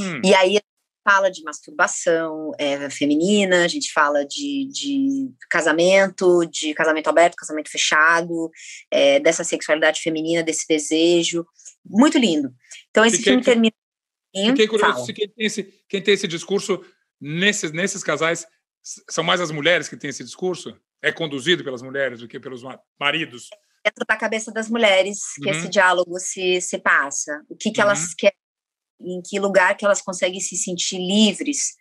Hum. 0.00 0.20
E 0.24 0.34
aí 0.34 0.58
fala 1.08 1.30
de 1.30 1.42
masturbação 1.42 2.52
é, 2.58 2.90
feminina, 2.90 3.64
a 3.64 3.68
gente 3.68 3.90
fala 3.94 4.26
de, 4.26 4.68
de, 4.70 5.30
casamento, 5.48 6.44
de 6.44 6.74
casamento 6.74 7.08
aberto, 7.08 7.34
casamento 7.34 7.70
fechado, 7.70 8.50
é, 8.90 9.18
dessa 9.18 9.42
sexualidade 9.42 10.02
feminina, 10.02 10.42
desse 10.42 10.68
desejo. 10.68 11.46
Muito 11.82 12.18
lindo. 12.18 12.52
Então, 12.90 13.06
esse 13.06 13.16
fiquei, 13.16 13.32
filme 13.32 13.42
termina. 13.42 13.74
Fiquei 14.34 14.68
curioso 14.68 15.06
se 15.06 15.14
quem 15.14 15.28
tem, 15.30 15.46
esse, 15.46 15.62
quem 15.88 16.02
tem 16.02 16.12
esse 16.12 16.28
discurso 16.28 16.84
nesses, 17.18 17.72
nesses 17.72 18.04
casais 18.04 18.46
são 19.08 19.24
mais 19.24 19.40
as 19.40 19.50
mulheres 19.50 19.88
que 19.88 19.96
têm 19.96 20.10
esse 20.10 20.22
discurso? 20.22 20.78
É 21.02 21.10
conduzido 21.10 21.64
pelas 21.64 21.80
mulheres 21.80 22.20
do 22.20 22.28
que 22.28 22.38
pelos 22.38 22.62
maridos? 23.00 23.48
Dentro 23.82 24.04
da 24.06 24.16
cabeça 24.16 24.52
das 24.52 24.68
mulheres 24.68 25.20
que 25.42 25.48
uhum. 25.48 25.56
esse 25.56 25.70
diálogo 25.70 26.18
se, 26.18 26.60
se 26.60 26.78
passa. 26.78 27.42
O 27.48 27.56
que, 27.56 27.70
que 27.70 27.80
uhum. 27.80 27.86
elas 27.86 28.12
querem 28.12 28.37
em 29.00 29.20
que 29.22 29.38
lugar 29.38 29.76
que 29.76 29.84
elas 29.84 30.02
conseguem 30.02 30.40
se 30.40 30.56
sentir 30.56 30.98
livres, 30.98 31.74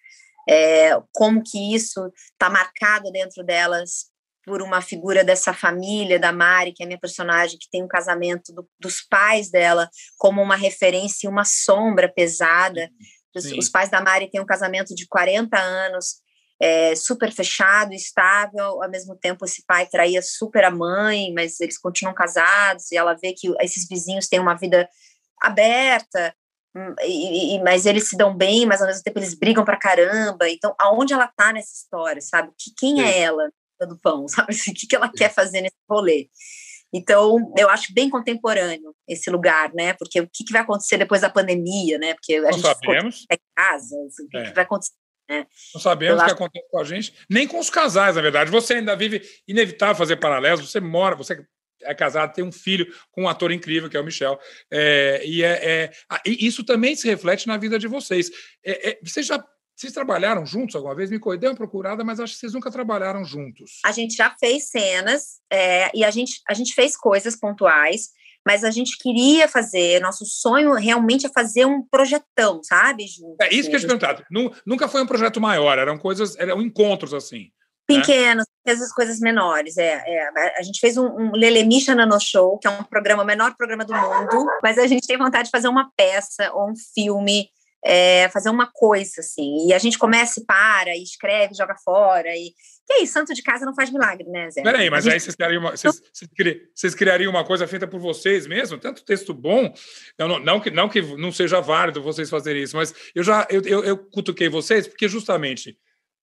é, 0.47 0.91
como 1.11 1.43
que 1.43 1.75
isso 1.75 2.11
está 2.31 2.49
marcado 2.49 3.11
dentro 3.11 3.43
delas 3.43 4.05
por 4.45 4.61
uma 4.61 4.81
figura 4.81 5.25
dessa 5.25 5.53
família 5.53 6.17
da 6.17 6.31
Mari, 6.31 6.71
que 6.71 6.81
é 6.81 6.85
a 6.85 6.87
minha 6.87 6.99
personagem, 6.99 7.59
que 7.59 7.69
tem 7.69 7.83
um 7.83 7.87
casamento 7.87 8.53
do, 8.53 8.65
dos 8.79 9.01
pais 9.01 9.51
dela 9.51 9.89
como 10.17 10.41
uma 10.41 10.55
referência 10.55 11.27
e 11.27 11.29
uma 11.29 11.43
sombra 11.43 12.07
pesada. 12.07 12.89
Os, 13.35 13.45
os, 13.51 13.69
pais 13.69 13.89
da 13.89 14.01
Mari 14.01 14.29
têm 14.31 14.39
um 14.39 14.45
casamento 14.45 14.95
de 14.95 15.05
40 15.05 15.59
anos, 15.59 16.21
é, 16.61 16.95
super 16.95 17.29
fechado, 17.31 17.93
estável, 17.93 18.81
ao 18.81 18.89
mesmo 18.89 19.17
tempo 19.17 19.43
esse 19.43 19.63
pai 19.65 19.85
traía 19.85 20.21
super 20.21 20.63
a 20.63 20.71
mãe, 20.71 21.33
mas 21.33 21.59
eles 21.59 21.77
continuam 21.77 22.15
casados, 22.15 22.89
e 22.91 22.95
ela 22.95 23.15
vê 23.15 23.33
que 23.33 23.53
esses 23.59 23.85
vizinhos 23.87 24.29
têm 24.29 24.39
uma 24.39 24.55
vida 24.55 24.89
aberta, 25.41 26.33
e, 27.03 27.55
e, 27.55 27.63
mas 27.63 27.85
eles 27.85 28.09
se 28.09 28.17
dão 28.17 28.35
bem, 28.35 28.65
mas 28.65 28.81
ao 28.81 28.87
mesmo 28.87 29.03
tempo 29.03 29.19
eles 29.19 29.33
brigam 29.33 29.65
pra 29.65 29.77
caramba. 29.77 30.49
Então, 30.49 30.75
aonde 30.79 31.13
ela 31.13 31.27
tá 31.27 31.53
nessa 31.53 31.73
história, 31.73 32.21
sabe? 32.21 32.51
Que, 32.57 32.73
quem 32.77 33.01
é 33.01 33.05
Sim. 33.05 33.09
é 33.11 33.19
ela 33.21 33.51
do 33.81 33.97
pão, 33.99 34.27
sabe? 34.29 34.53
O 34.53 34.73
que, 34.73 34.87
que 34.87 34.95
ela 34.95 35.11
quer 35.11 35.33
fazer 35.33 35.61
nesse 35.61 35.77
rolê? 35.89 36.29
Então, 36.93 37.53
eu 37.57 37.69
acho 37.69 37.93
bem 37.93 38.09
contemporâneo 38.09 38.95
esse 39.07 39.29
lugar, 39.29 39.73
né? 39.73 39.93
Porque 39.93 40.21
o 40.21 40.29
que, 40.31 40.43
que 40.45 40.53
vai 40.53 40.61
acontecer 40.61 40.97
depois 40.97 41.21
da 41.21 41.29
pandemia, 41.29 41.97
né? 41.97 42.13
Porque 42.13 42.35
a 42.35 42.41
Não 42.43 42.53
gente 42.53 42.65
sabemos. 42.65 43.25
em 43.31 43.37
casa, 43.55 43.95
o 43.95 44.29
que, 44.29 44.37
é. 44.37 44.43
que 44.45 44.53
vai 44.53 44.63
acontecer 44.63 44.93
né? 45.29 45.45
Não 45.73 45.81
sabemos 45.81 46.21
o 46.21 46.25
que 46.25 46.31
acontece 46.31 46.67
com 46.71 46.79
a 46.79 46.83
gente, 46.83 47.13
nem 47.29 47.47
com 47.47 47.59
os 47.59 47.69
casais, 47.69 48.15
na 48.15 48.21
verdade. 48.21 48.49
Você 48.49 48.75
ainda 48.75 48.95
vive 48.95 49.21
inevitável 49.47 49.95
fazer 49.95 50.17
paralelos, 50.17 50.71
você 50.71 50.79
mora, 50.79 51.15
você 51.15 51.45
é 51.81 51.93
casado, 51.93 52.33
tem 52.33 52.43
um 52.43 52.51
filho 52.51 52.87
com 53.11 53.23
um 53.23 53.29
ator 53.29 53.51
incrível, 53.51 53.89
que 53.89 53.97
é 53.97 53.99
o 53.99 54.03
Michel. 54.03 54.39
É, 54.71 55.21
e, 55.25 55.43
é, 55.43 55.61
é, 55.63 55.91
isso 56.25 56.63
também 56.63 56.95
se 56.95 57.07
reflete 57.07 57.47
na 57.47 57.57
vida 57.57 57.77
de 57.77 57.87
vocês. 57.87 58.29
É, 58.63 58.91
é 58.91 58.99
vocês 59.03 59.25
já 59.25 59.43
vocês 59.75 59.93
trabalharam 59.93 60.43
juntos 60.43 60.75
alguma 60.75 60.95
vez? 60.95 61.11
Me 61.11 61.19
dei 61.37 61.47
uma 61.47 61.55
procurada, 61.55 62.03
mas 62.03 62.19
acho 62.19 62.33
que 62.33 62.39
vocês 62.39 62.53
nunca 62.53 62.71
trabalharam 62.71 63.23
juntos. 63.23 63.79
A 63.85 63.91
gente 63.91 64.15
já 64.15 64.35
fez 64.39 64.69
cenas 64.69 65.39
é, 65.53 65.95
e 65.95 66.03
a 66.03 66.09
gente, 66.09 66.41
a 66.49 66.55
gente 66.55 66.73
fez 66.73 66.97
coisas 66.97 67.35
pontuais, 67.35 68.09
mas 68.43 68.63
a 68.63 68.71
gente 68.71 68.97
queria 68.97 69.47
fazer, 69.47 70.01
nosso 70.01 70.25
sonho 70.25 70.73
realmente 70.73 71.27
é 71.27 71.29
fazer 71.29 71.65
um 71.65 71.83
projetão, 71.83 72.63
sabe? 72.63 73.05
Juntos, 73.05 73.37
é 73.39 73.53
isso 73.53 73.69
que 73.69 73.75
eu 73.75 73.79
te 73.79 73.85
perguntado. 73.85 74.25
Nunca 74.65 74.87
foi 74.87 75.03
um 75.03 75.05
projeto 75.05 75.39
maior, 75.39 75.77
eram 75.77 75.97
coisas, 75.99 76.35
eram 76.37 76.59
encontros 76.59 77.13
assim. 77.13 77.51
Né? 77.89 77.99
Pequenos, 77.99 78.45
né? 78.65 78.73
as 78.73 78.93
coisas 78.93 79.19
menores. 79.19 79.77
É, 79.77 80.03
é, 80.05 80.59
a 80.59 80.61
gente 80.61 80.79
fez 80.79 80.97
um, 80.97 81.07
um 81.07 81.31
Lelemicha 81.33 81.95
Nano 81.95 82.19
Show, 82.19 82.57
que 82.57 82.67
é 82.67 82.69
um 82.69 82.83
programa, 82.83 83.23
o 83.23 83.25
menor 83.25 83.55
programa 83.55 83.85
do 83.85 83.93
mundo, 83.93 84.45
mas 84.61 84.77
a 84.77 84.87
gente 84.87 85.07
tem 85.07 85.17
vontade 85.17 85.45
de 85.45 85.51
fazer 85.51 85.69
uma 85.69 85.89
peça 85.95 86.51
ou 86.53 86.71
um 86.71 86.73
filme, 86.93 87.49
é, 87.83 88.27
fazer 88.29 88.49
uma 88.49 88.69
coisa 88.71 89.21
assim. 89.21 89.67
E 89.67 89.73
a 89.73 89.79
gente 89.79 89.97
começa 89.97 90.41
e 90.41 90.45
para, 90.45 90.95
e 90.95 91.01
escreve, 91.01 91.55
joga 91.55 91.75
fora. 91.83 92.29
E, 92.35 92.51
que 92.85 92.93
aí, 92.93 93.07
santo 93.07 93.33
de 93.33 93.41
casa 93.41 93.65
não 93.65 93.75
faz 93.75 93.89
milagre, 93.89 94.27
né, 94.29 94.49
Zé? 94.49 94.61
Peraí, 94.61 94.89
mas 94.89 95.03
gente... 95.03 95.13
aí 95.13 95.19
vocês 95.19 95.35
criariam, 95.35 95.61
uma, 95.61 95.71
vocês, 95.71 96.01
vocês, 96.73 96.95
criariam 96.95 97.29
uma 97.29 97.45
coisa 97.45 97.67
feita 97.67 97.87
por 97.87 97.99
vocês 97.99 98.47
mesmo? 98.47 98.77
Tanto 98.77 99.03
texto 99.03 99.33
bom, 99.33 99.73
não, 100.17 100.39
não, 100.39 100.59
que, 100.59 100.71
não 100.71 100.89
que 100.89 101.01
não 101.01 101.31
seja 101.31 101.61
válido 101.61 102.01
vocês 102.01 102.29
fazerem 102.29 102.63
isso, 102.63 102.75
mas 102.77 102.93
eu 103.13 103.23
já 103.23 103.45
eu, 103.49 103.61
eu, 103.63 103.83
eu 103.83 103.97
cutuquei 103.97 104.47
vocês 104.47 104.87
porque 104.87 105.07
justamente 105.09 105.77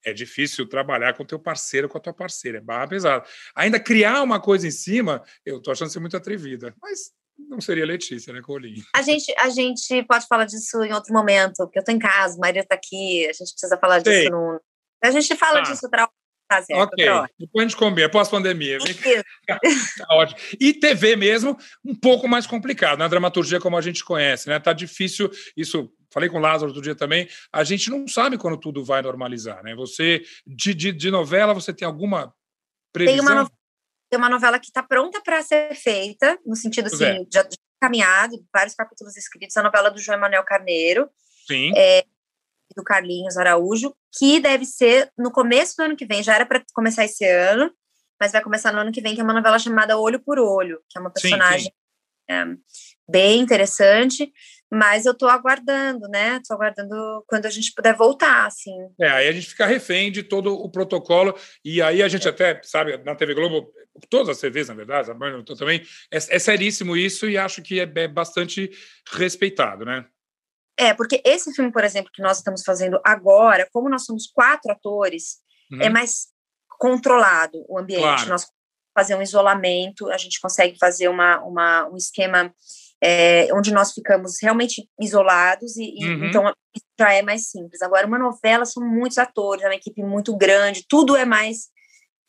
é 0.04 0.12
difícil 0.12 0.68
trabalhar 0.68 1.14
com 1.14 1.22
o 1.22 1.26
teu 1.26 1.38
parceiro, 1.38 1.88
com 1.88 1.98
a 1.98 2.00
tua 2.00 2.12
parceira, 2.12 2.58
é 2.58 2.60
barra 2.60 2.88
pesada. 2.88 3.24
Ainda 3.54 3.80
criar 3.80 4.22
uma 4.22 4.40
coisa 4.40 4.66
em 4.66 4.70
cima, 4.70 5.22
eu 5.44 5.60
tô 5.60 5.70
achando 5.70 5.90
ser 5.90 6.00
muito 6.00 6.16
atrevida, 6.16 6.74
mas 6.80 7.12
não 7.38 7.60
seria 7.60 7.86
Letícia, 7.86 8.32
né, 8.32 8.40
Colinho? 8.40 8.84
A 8.94 9.02
gente, 9.02 9.34
a 9.38 9.48
gente 9.48 10.02
pode 10.04 10.26
falar 10.26 10.44
disso 10.44 10.82
em 10.84 10.92
outro 10.92 11.12
momento, 11.12 11.56
porque 11.58 11.78
eu 11.78 11.84
tô 11.84 11.92
em 11.92 11.98
casa, 11.98 12.36
o 12.36 12.40
marido 12.40 12.66
tá 12.66 12.74
aqui, 12.74 13.26
a 13.26 13.32
gente 13.32 13.52
precisa 13.52 13.78
falar 13.78 14.02
Sei. 14.02 14.20
disso 14.20 14.30
no... 14.30 14.60
A 15.02 15.10
gente 15.10 15.34
fala 15.36 15.58
ah. 15.58 15.62
disso 15.62 15.84
outra 15.84 16.08
Tá 16.46 16.62
certo, 16.62 16.82
ok, 16.82 17.06
depois 17.38 17.64
a 17.64 17.68
gente 17.68 17.76
combina, 17.76 18.08
pós-pandemia. 18.08 18.78
tá 19.48 19.58
ótimo. 20.10 20.38
E 20.60 20.74
TV 20.74 21.16
mesmo, 21.16 21.56
um 21.82 21.94
pouco 21.94 22.28
mais 22.28 22.46
complicado, 22.46 22.98
na 22.98 23.06
né? 23.06 23.08
dramaturgia 23.08 23.58
como 23.58 23.78
a 23.78 23.80
gente 23.80 24.04
conhece, 24.04 24.48
né? 24.48 24.60
Tá 24.60 24.74
difícil, 24.74 25.30
isso 25.56 25.90
falei 26.14 26.28
com 26.28 26.38
o 26.38 26.40
Lázaro 26.40 26.68
outro 26.68 26.80
dia 26.80 26.94
também, 26.94 27.28
a 27.52 27.64
gente 27.64 27.90
não 27.90 28.06
sabe 28.06 28.38
quando 28.38 28.56
tudo 28.56 28.84
vai 28.84 29.02
normalizar, 29.02 29.62
né? 29.64 29.74
Você, 29.74 30.22
de, 30.46 30.72
de, 30.72 30.92
de 30.92 31.10
novela, 31.10 31.52
você 31.52 31.74
tem 31.74 31.84
alguma 31.84 32.32
previsão? 32.92 33.26
Tem 33.26 33.34
uma, 33.34 33.50
tem 34.10 34.18
uma 34.18 34.30
novela 34.30 34.60
que 34.60 34.66
está 34.66 34.82
pronta 34.82 35.20
para 35.20 35.42
ser 35.42 35.74
feita, 35.74 36.38
no 36.46 36.54
sentido 36.54 36.86
assim, 36.86 37.04
é. 37.04 37.24
já, 37.32 37.42
já 37.42 37.48
caminhado, 37.80 38.42
vários 38.54 38.74
capítulos 38.74 39.16
escritos, 39.16 39.56
a 39.56 39.62
novela 39.62 39.90
do 39.90 40.00
João 40.00 40.16
Emanuel 40.16 40.44
Carneiro. 40.44 41.10
Sim. 41.46 41.72
É, 41.76 42.04
do 42.74 42.82
Carlinhos 42.82 43.36
Araújo, 43.36 43.94
que 44.16 44.40
deve 44.40 44.64
ser 44.64 45.12
no 45.18 45.30
começo 45.30 45.76
do 45.76 45.82
ano 45.82 45.96
que 45.96 46.06
vem, 46.06 46.22
já 46.22 46.34
era 46.34 46.46
para 46.46 46.62
começar 46.72 47.04
esse 47.04 47.24
ano, 47.24 47.70
mas 48.20 48.32
vai 48.32 48.42
começar 48.42 48.72
no 48.72 48.78
ano 48.78 48.92
que 48.92 49.00
vem, 49.00 49.14
que 49.14 49.20
é 49.20 49.24
uma 49.24 49.34
novela 49.34 49.58
chamada 49.58 49.98
Olho 49.98 50.18
por 50.18 50.38
Olho, 50.38 50.80
que 50.88 50.98
é 50.98 51.00
uma 51.00 51.10
personagem 51.10 51.64
sim, 51.64 51.70
sim. 51.70 51.74
É, 52.30 52.44
bem 53.08 53.40
interessante. 53.40 54.32
Mas 54.74 55.06
eu 55.06 55.12
estou 55.12 55.28
aguardando, 55.28 56.08
né? 56.08 56.36
Estou 56.36 56.56
aguardando 56.56 57.24
quando 57.26 57.46
a 57.46 57.50
gente 57.50 57.72
puder 57.72 57.94
voltar, 57.94 58.46
assim. 58.46 58.74
É, 59.00 59.08
aí 59.08 59.28
a 59.28 59.32
gente 59.32 59.48
fica 59.48 59.66
refém 59.66 60.10
de 60.10 60.22
todo 60.22 60.52
o 60.52 60.68
protocolo, 60.68 61.34
e 61.64 61.80
aí 61.80 62.02
a 62.02 62.08
gente 62.08 62.26
é. 62.26 62.30
até, 62.30 62.60
sabe, 62.62 62.96
na 62.98 63.14
TV 63.14 63.34
Globo, 63.34 63.72
todas 64.10 64.28
as 64.28 64.40
TVs, 64.40 64.68
na 64.68 64.74
verdade, 64.74 65.10
a 65.10 65.14
Band 65.14 65.44
também, 65.56 65.82
é, 66.12 66.16
é 66.16 66.38
seríssimo 66.38 66.96
isso 66.96 67.28
e 67.28 67.38
acho 67.38 67.62
que 67.62 67.80
é, 67.80 67.90
é 67.94 68.08
bastante 68.08 68.70
respeitado, 69.12 69.84
né? 69.84 70.04
É, 70.76 70.92
porque 70.92 71.22
esse 71.24 71.54
filme, 71.54 71.70
por 71.70 71.84
exemplo, 71.84 72.10
que 72.12 72.22
nós 72.22 72.38
estamos 72.38 72.62
fazendo 72.64 73.00
agora, 73.04 73.68
como 73.72 73.88
nós 73.88 74.04
somos 74.04 74.26
quatro 74.26 74.72
atores, 74.72 75.36
é 75.70 75.74
uhum. 75.76 75.82
é 75.82 75.88
mais 75.88 76.26
controlado 76.78 77.64
o 77.68 77.78
ambiente. 77.78 78.02
Claro. 78.02 78.28
Nós 78.28 78.46
fazer 78.94 79.16
um 79.16 79.22
isolamento, 79.22 80.08
a 80.10 80.16
gente 80.16 80.40
consegue 80.40 80.78
fazer 80.78 81.08
uma, 81.08 81.40
uma 81.40 81.88
um 81.88 81.96
esquema 81.96 82.54
é, 83.06 83.48
onde 83.52 83.70
nós 83.70 83.92
ficamos 83.92 84.36
realmente 84.40 84.88
isolados 84.98 85.76
e, 85.76 85.94
uhum. 86.06 86.24
então 86.24 86.50
já 86.98 87.12
é 87.12 87.20
mais 87.20 87.50
simples. 87.50 87.82
Agora, 87.82 88.06
uma 88.06 88.18
novela 88.18 88.64
são 88.64 88.82
muitos 88.82 89.18
atores, 89.18 89.62
é 89.62 89.66
uma 89.66 89.74
equipe 89.74 90.02
muito 90.02 90.34
grande, 90.34 90.86
tudo 90.88 91.14
é 91.14 91.26
mais 91.26 91.68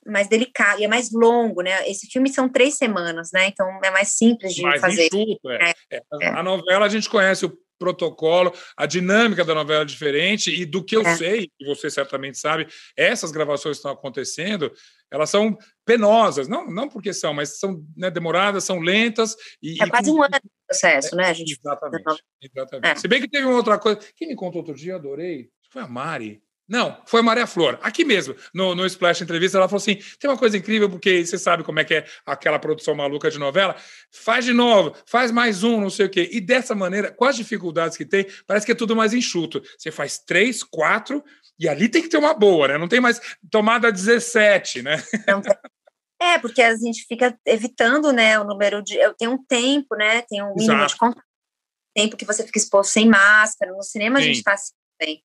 mais 0.05 0.27
delicado 0.27 0.79
e 0.79 0.83
é 0.83 0.87
mais 0.87 1.11
longo, 1.11 1.61
né? 1.63 1.89
Esse 1.89 2.05
filme 2.07 2.29
são 2.29 2.47
três 2.47 2.77
semanas, 2.77 3.31
né? 3.33 3.47
Então 3.47 3.67
é 3.83 3.89
mais 3.89 4.09
simples 4.09 4.53
de 4.53 4.61
mais 4.61 4.79
fazer. 4.79 5.07
Enxuto, 5.07 5.49
é. 5.49 5.73
É, 5.91 6.01
é. 6.21 6.27
A 6.27 6.43
novela 6.43 6.85
a 6.85 6.89
gente 6.89 7.09
conhece 7.09 7.45
o 7.45 7.57
protocolo, 7.77 8.53
a 8.77 8.85
dinâmica 8.85 9.43
da 9.43 9.53
novela 9.53 9.81
é 9.81 9.85
diferente 9.85 10.49
e 10.49 10.65
do 10.65 10.83
que 10.83 10.95
eu 10.95 11.01
é. 11.01 11.15
sei, 11.15 11.51
e 11.59 11.65
você 11.65 11.89
certamente 11.89 12.37
sabe, 12.37 12.67
essas 12.95 13.31
gravações 13.31 13.77
que 13.77 13.79
estão 13.79 13.91
acontecendo, 13.91 14.71
elas 15.11 15.29
são 15.29 15.57
penosas, 15.85 16.47
não, 16.47 16.69
não 16.69 16.89
porque 16.89 17.13
são, 17.13 17.33
mas 17.33 17.59
são 17.59 17.83
né, 17.95 18.09
demoradas, 18.09 18.63
são 18.63 18.79
lentas. 18.79 19.35
E, 19.61 19.81
é 19.81 19.87
quase 19.87 20.09
um 20.11 20.21
ano 20.21 20.33
de 20.33 20.49
processo, 20.67 21.15
é, 21.15 21.17
né? 21.17 21.29
A 21.29 21.33
gente... 21.33 21.57
Exatamente. 21.59 22.23
exatamente. 22.41 22.87
É. 22.87 22.95
Se 22.95 23.07
bem 23.07 23.21
que 23.21 23.29
teve 23.29 23.45
uma 23.45 23.55
outra 23.55 23.77
coisa, 23.77 23.99
quem 24.15 24.27
me 24.27 24.35
contou 24.35 24.61
outro 24.61 24.75
dia, 24.75 24.95
adorei, 24.95 25.49
foi 25.69 25.81
a 25.81 25.87
Mari, 25.87 26.41
não, 26.67 26.99
foi 27.05 27.19
a 27.19 27.23
Maria 27.23 27.45
Flor. 27.45 27.77
Aqui 27.81 28.03
mesmo, 28.03 28.35
no, 28.51 28.73
no 28.73 28.85
Splash 28.87 29.21
Entrevista, 29.21 29.57
ela 29.57 29.67
falou 29.67 29.77
assim: 29.77 29.99
tem 30.19 30.29
uma 30.29 30.37
coisa 30.37 30.57
incrível, 30.57 30.89
porque 30.89 31.23
você 31.23 31.37
sabe 31.37 31.63
como 31.63 31.79
é 31.79 31.83
que 31.83 31.93
é 31.93 32.05
aquela 32.25 32.57
produção 32.57 32.95
maluca 32.95 33.29
de 33.29 33.37
novela. 33.37 33.75
Faz 34.11 34.45
de 34.45 34.53
novo, 34.53 34.95
faz 35.05 35.31
mais 35.31 35.63
um, 35.63 35.79
não 35.79 35.91
sei 35.91 36.07
o 36.07 36.09
quê. 36.09 36.27
E 36.31 36.41
dessa 36.41 36.73
maneira, 36.73 37.11
com 37.11 37.25
as 37.25 37.35
dificuldades 37.35 37.95
que 37.95 38.05
tem, 38.05 38.25
parece 38.47 38.65
que 38.65 38.71
é 38.71 38.75
tudo 38.75 38.95
mais 38.95 39.13
enxuto. 39.13 39.61
Você 39.77 39.91
faz 39.91 40.17
três, 40.17 40.63
quatro, 40.63 41.23
e 41.59 41.69
ali 41.69 41.87
tem 41.87 42.01
que 42.01 42.09
ter 42.09 42.17
uma 42.17 42.33
boa, 42.33 42.67
né? 42.67 42.77
Não 42.79 42.87
tem 42.87 42.99
mais 42.99 43.21
tomada 43.51 43.91
17, 43.91 44.81
né? 44.81 44.97
É, 46.17 46.39
porque 46.39 46.61
a 46.61 46.75
gente 46.77 47.05
fica 47.05 47.37
evitando, 47.45 48.11
né, 48.13 48.39
o 48.39 48.45
número 48.45 48.81
de. 48.81 48.95
Eu 48.95 49.13
tenho 49.13 49.31
um 49.33 49.45
tempo, 49.45 49.95
né? 49.95 50.21
Tem 50.21 50.41
um 50.41 50.55
mínimo 50.55 50.77
Exato. 50.77 50.93
de 50.93 50.97
contato. 50.97 51.25
Tempo 51.93 52.17
que 52.17 52.25
você 52.25 52.43
fica 52.45 52.57
exposto 52.57 52.91
sem 52.91 53.07
máscara. 53.07 53.71
No 53.73 53.83
cinema 53.83 54.17
Sim. 54.17 54.23
a 54.23 54.25
gente 54.25 54.37
está 54.37 54.53
assim 54.53 54.73
também 54.97 55.21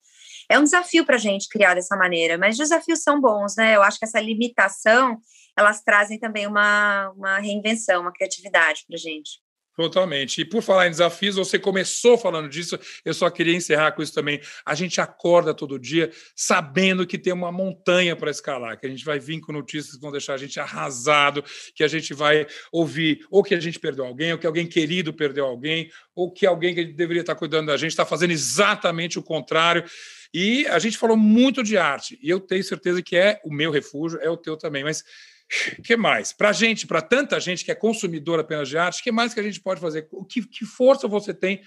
é 0.50 0.58
um 0.58 0.64
desafio 0.64 1.06
para 1.06 1.14
a 1.14 1.18
gente 1.18 1.48
criar 1.48 1.74
dessa 1.74 1.96
maneira, 1.96 2.36
mas 2.36 2.56
desafios 2.56 3.02
são 3.02 3.20
bons, 3.20 3.54
né? 3.56 3.76
Eu 3.76 3.82
acho 3.82 3.98
que 3.98 4.04
essa 4.04 4.20
limitação 4.20 5.18
elas 5.56 5.82
trazem 5.82 6.18
também 6.18 6.46
uma, 6.46 7.10
uma 7.10 7.38
reinvenção, 7.38 8.02
uma 8.02 8.12
criatividade 8.12 8.84
para 8.86 8.96
a 8.96 8.98
gente. 8.98 9.40
Totalmente. 9.76 10.40
E 10.40 10.44
por 10.44 10.62
falar 10.62 10.88
em 10.88 10.90
desafios, 10.90 11.36
você 11.36 11.58
começou 11.58 12.18
falando 12.18 12.48
disso, 12.48 12.78
eu 13.04 13.14
só 13.14 13.30
queria 13.30 13.54
encerrar 13.54 13.92
com 13.92 14.02
isso 14.02 14.12
também. 14.12 14.40
A 14.66 14.74
gente 14.74 15.00
acorda 15.00 15.54
todo 15.54 15.78
dia 15.78 16.10
sabendo 16.34 17.06
que 17.06 17.16
tem 17.16 17.32
uma 17.32 17.52
montanha 17.52 18.14
para 18.16 18.30
escalar, 18.30 18.78
que 18.78 18.86
a 18.86 18.90
gente 18.90 19.04
vai 19.04 19.18
vir 19.18 19.40
com 19.40 19.52
notícias 19.52 19.94
que 19.94 20.00
vão 20.02 20.10
deixar 20.10 20.34
a 20.34 20.36
gente 20.36 20.58
arrasado, 20.60 21.42
que 21.74 21.84
a 21.84 21.88
gente 21.88 22.12
vai 22.12 22.46
ouvir 22.72 23.24
ou 23.30 23.42
que 23.42 23.54
a 23.54 23.60
gente 23.60 23.78
perdeu 23.78 24.04
alguém, 24.04 24.32
ou 24.32 24.38
que 24.38 24.46
alguém 24.46 24.66
querido 24.66 25.14
perdeu 25.14 25.46
alguém, 25.46 25.88
ou 26.14 26.30
que 26.30 26.44
alguém 26.44 26.74
que 26.74 26.84
deveria 26.84 27.22
estar 27.22 27.36
cuidando 27.36 27.68
da 27.68 27.76
gente 27.76 27.92
está 27.92 28.04
fazendo 28.04 28.32
exatamente 28.32 29.18
o 29.18 29.22
contrário. 29.22 29.84
E 30.32 30.66
a 30.68 30.78
gente 30.78 30.96
falou 30.96 31.16
muito 31.16 31.62
de 31.62 31.76
arte, 31.76 32.18
e 32.22 32.30
eu 32.30 32.38
tenho 32.38 32.62
certeza 32.62 33.02
que 33.02 33.16
é 33.16 33.40
o 33.44 33.52
meu 33.52 33.70
refúgio, 33.70 34.20
é 34.20 34.30
o 34.30 34.36
teu 34.36 34.56
também, 34.56 34.84
mas 34.84 35.04
que 35.84 35.96
mais? 35.96 36.32
Para 36.32 36.50
a 36.50 36.52
gente, 36.52 36.86
para 36.86 37.02
tanta 37.02 37.40
gente 37.40 37.64
que 37.64 37.70
é 37.70 37.74
consumidor 37.74 38.38
apenas 38.38 38.68
de 38.68 38.78
arte, 38.78 39.02
que 39.02 39.12
mais 39.12 39.34
que 39.34 39.40
a 39.40 39.42
gente 39.42 39.60
pode 39.60 39.80
fazer? 39.80 40.08
Que, 40.28 40.46
que 40.46 40.64
força 40.64 41.08
você 41.08 41.34
tem 41.34 41.62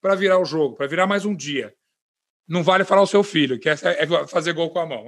para 0.00 0.14
virar 0.14 0.38
o 0.38 0.44
jogo, 0.44 0.76
para 0.76 0.86
virar 0.86 1.06
mais 1.06 1.24
um 1.24 1.34
dia? 1.34 1.74
Não 2.48 2.62
vale 2.62 2.84
falar 2.84 3.02
o 3.02 3.06
seu 3.06 3.22
filho, 3.22 3.58
que 3.58 3.68
é, 3.68 3.72
é 3.72 4.26
fazer 4.26 4.52
gol 4.52 4.70
com 4.70 4.80
a 4.80 4.86
mão. 4.86 5.06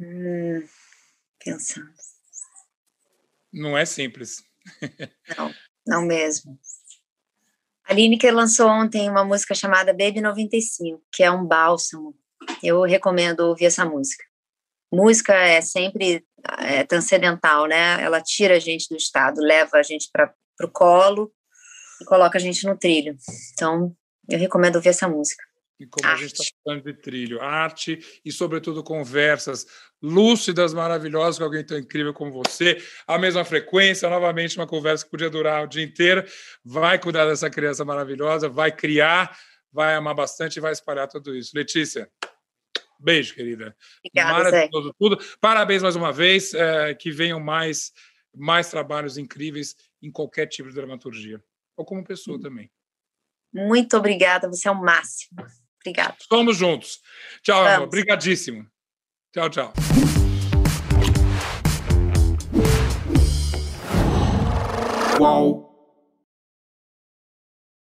hum, 0.00 0.66
pensando. 1.38 1.92
Não 3.52 3.76
é 3.76 3.84
simples. 3.84 4.42
Não, 5.36 5.54
não 5.86 6.02
mesmo. 6.02 6.58
A 7.88 7.94
Lineker 7.94 8.34
lançou 8.34 8.68
ontem 8.68 9.08
uma 9.08 9.24
música 9.24 9.54
chamada 9.54 9.92
Baby 9.92 10.20
95, 10.20 11.00
que 11.12 11.22
é 11.22 11.30
um 11.30 11.44
bálsamo. 11.44 12.14
Eu 12.62 12.82
recomendo 12.82 13.40
ouvir 13.40 13.66
essa 13.66 13.84
música 13.84 14.24
música 14.92 15.34
é 15.34 15.60
sempre 15.60 16.24
é, 16.58 16.84
transcendental, 16.84 17.66
né? 17.66 18.02
Ela 18.02 18.20
tira 18.20 18.56
a 18.56 18.58
gente 18.58 18.88
do 18.88 18.96
estado, 18.96 19.40
leva 19.40 19.76
a 19.76 19.82
gente 19.82 20.08
para 20.12 20.32
o 20.62 20.68
colo 20.68 21.32
e 22.00 22.04
coloca 22.04 22.38
a 22.38 22.40
gente 22.40 22.64
no 22.66 22.76
trilho. 22.76 23.16
Então, 23.52 23.94
eu 24.28 24.38
recomendo 24.38 24.76
ouvir 24.76 24.90
essa 24.90 25.08
música. 25.08 25.42
E 25.78 25.86
como 25.86 26.06
arte. 26.06 26.24
a 26.24 26.26
gente 26.26 26.40
está 26.40 26.56
falando 26.64 26.84
de 26.84 26.94
trilho, 26.94 27.40
arte 27.40 27.98
e, 28.24 28.32
sobretudo, 28.32 28.82
conversas 28.82 29.66
lúcidas, 30.00 30.72
maravilhosas 30.72 31.38
com 31.38 31.44
alguém 31.44 31.64
tão 31.64 31.78
incrível 31.78 32.14
como 32.14 32.32
você, 32.32 32.82
a 33.06 33.18
mesma 33.18 33.44
frequência, 33.44 34.08
novamente 34.08 34.56
uma 34.56 34.66
conversa 34.66 35.04
que 35.04 35.10
podia 35.10 35.28
durar 35.28 35.64
o 35.64 35.66
dia 35.66 35.84
inteiro. 35.84 36.24
Vai 36.64 36.98
cuidar 36.98 37.26
dessa 37.26 37.50
criança 37.50 37.84
maravilhosa, 37.84 38.48
vai 38.48 38.72
criar, 38.72 39.36
vai 39.70 39.94
amar 39.94 40.14
bastante 40.14 40.56
e 40.56 40.60
vai 40.60 40.72
espalhar 40.72 41.08
tudo 41.08 41.36
isso. 41.36 41.52
Letícia, 41.54 42.10
Beijo, 42.98 43.34
querida. 43.34 43.76
Obrigada, 44.04 44.32
Maravilhoso 44.32 44.88
Zé. 44.88 44.94
tudo. 44.98 45.18
Parabéns 45.40 45.82
mais 45.82 45.96
uma 45.96 46.12
vez. 46.12 46.54
É, 46.54 46.94
que 46.94 47.10
venham 47.10 47.38
mais, 47.38 47.92
mais 48.34 48.70
trabalhos 48.70 49.18
incríveis 49.18 49.76
em 50.02 50.10
qualquer 50.10 50.46
tipo 50.46 50.68
de 50.68 50.74
dramaturgia. 50.74 51.42
Ou 51.76 51.84
como 51.84 52.04
pessoa 52.04 52.40
também. 52.40 52.70
Muito 53.52 53.96
obrigada, 53.96 54.48
você 54.48 54.68
é 54.68 54.70
o 54.70 54.74
máximo. 54.74 55.44
Obrigada. 55.86 56.16
Estamos 56.20 56.58
juntos. 56.58 57.00
Tchau, 57.42 57.56
Vamos. 57.62 57.74
amor. 57.74 57.88
Obrigadíssimo. 57.88 58.66
Tchau, 59.32 59.50
tchau. 59.50 59.72
Qual? 65.16 65.65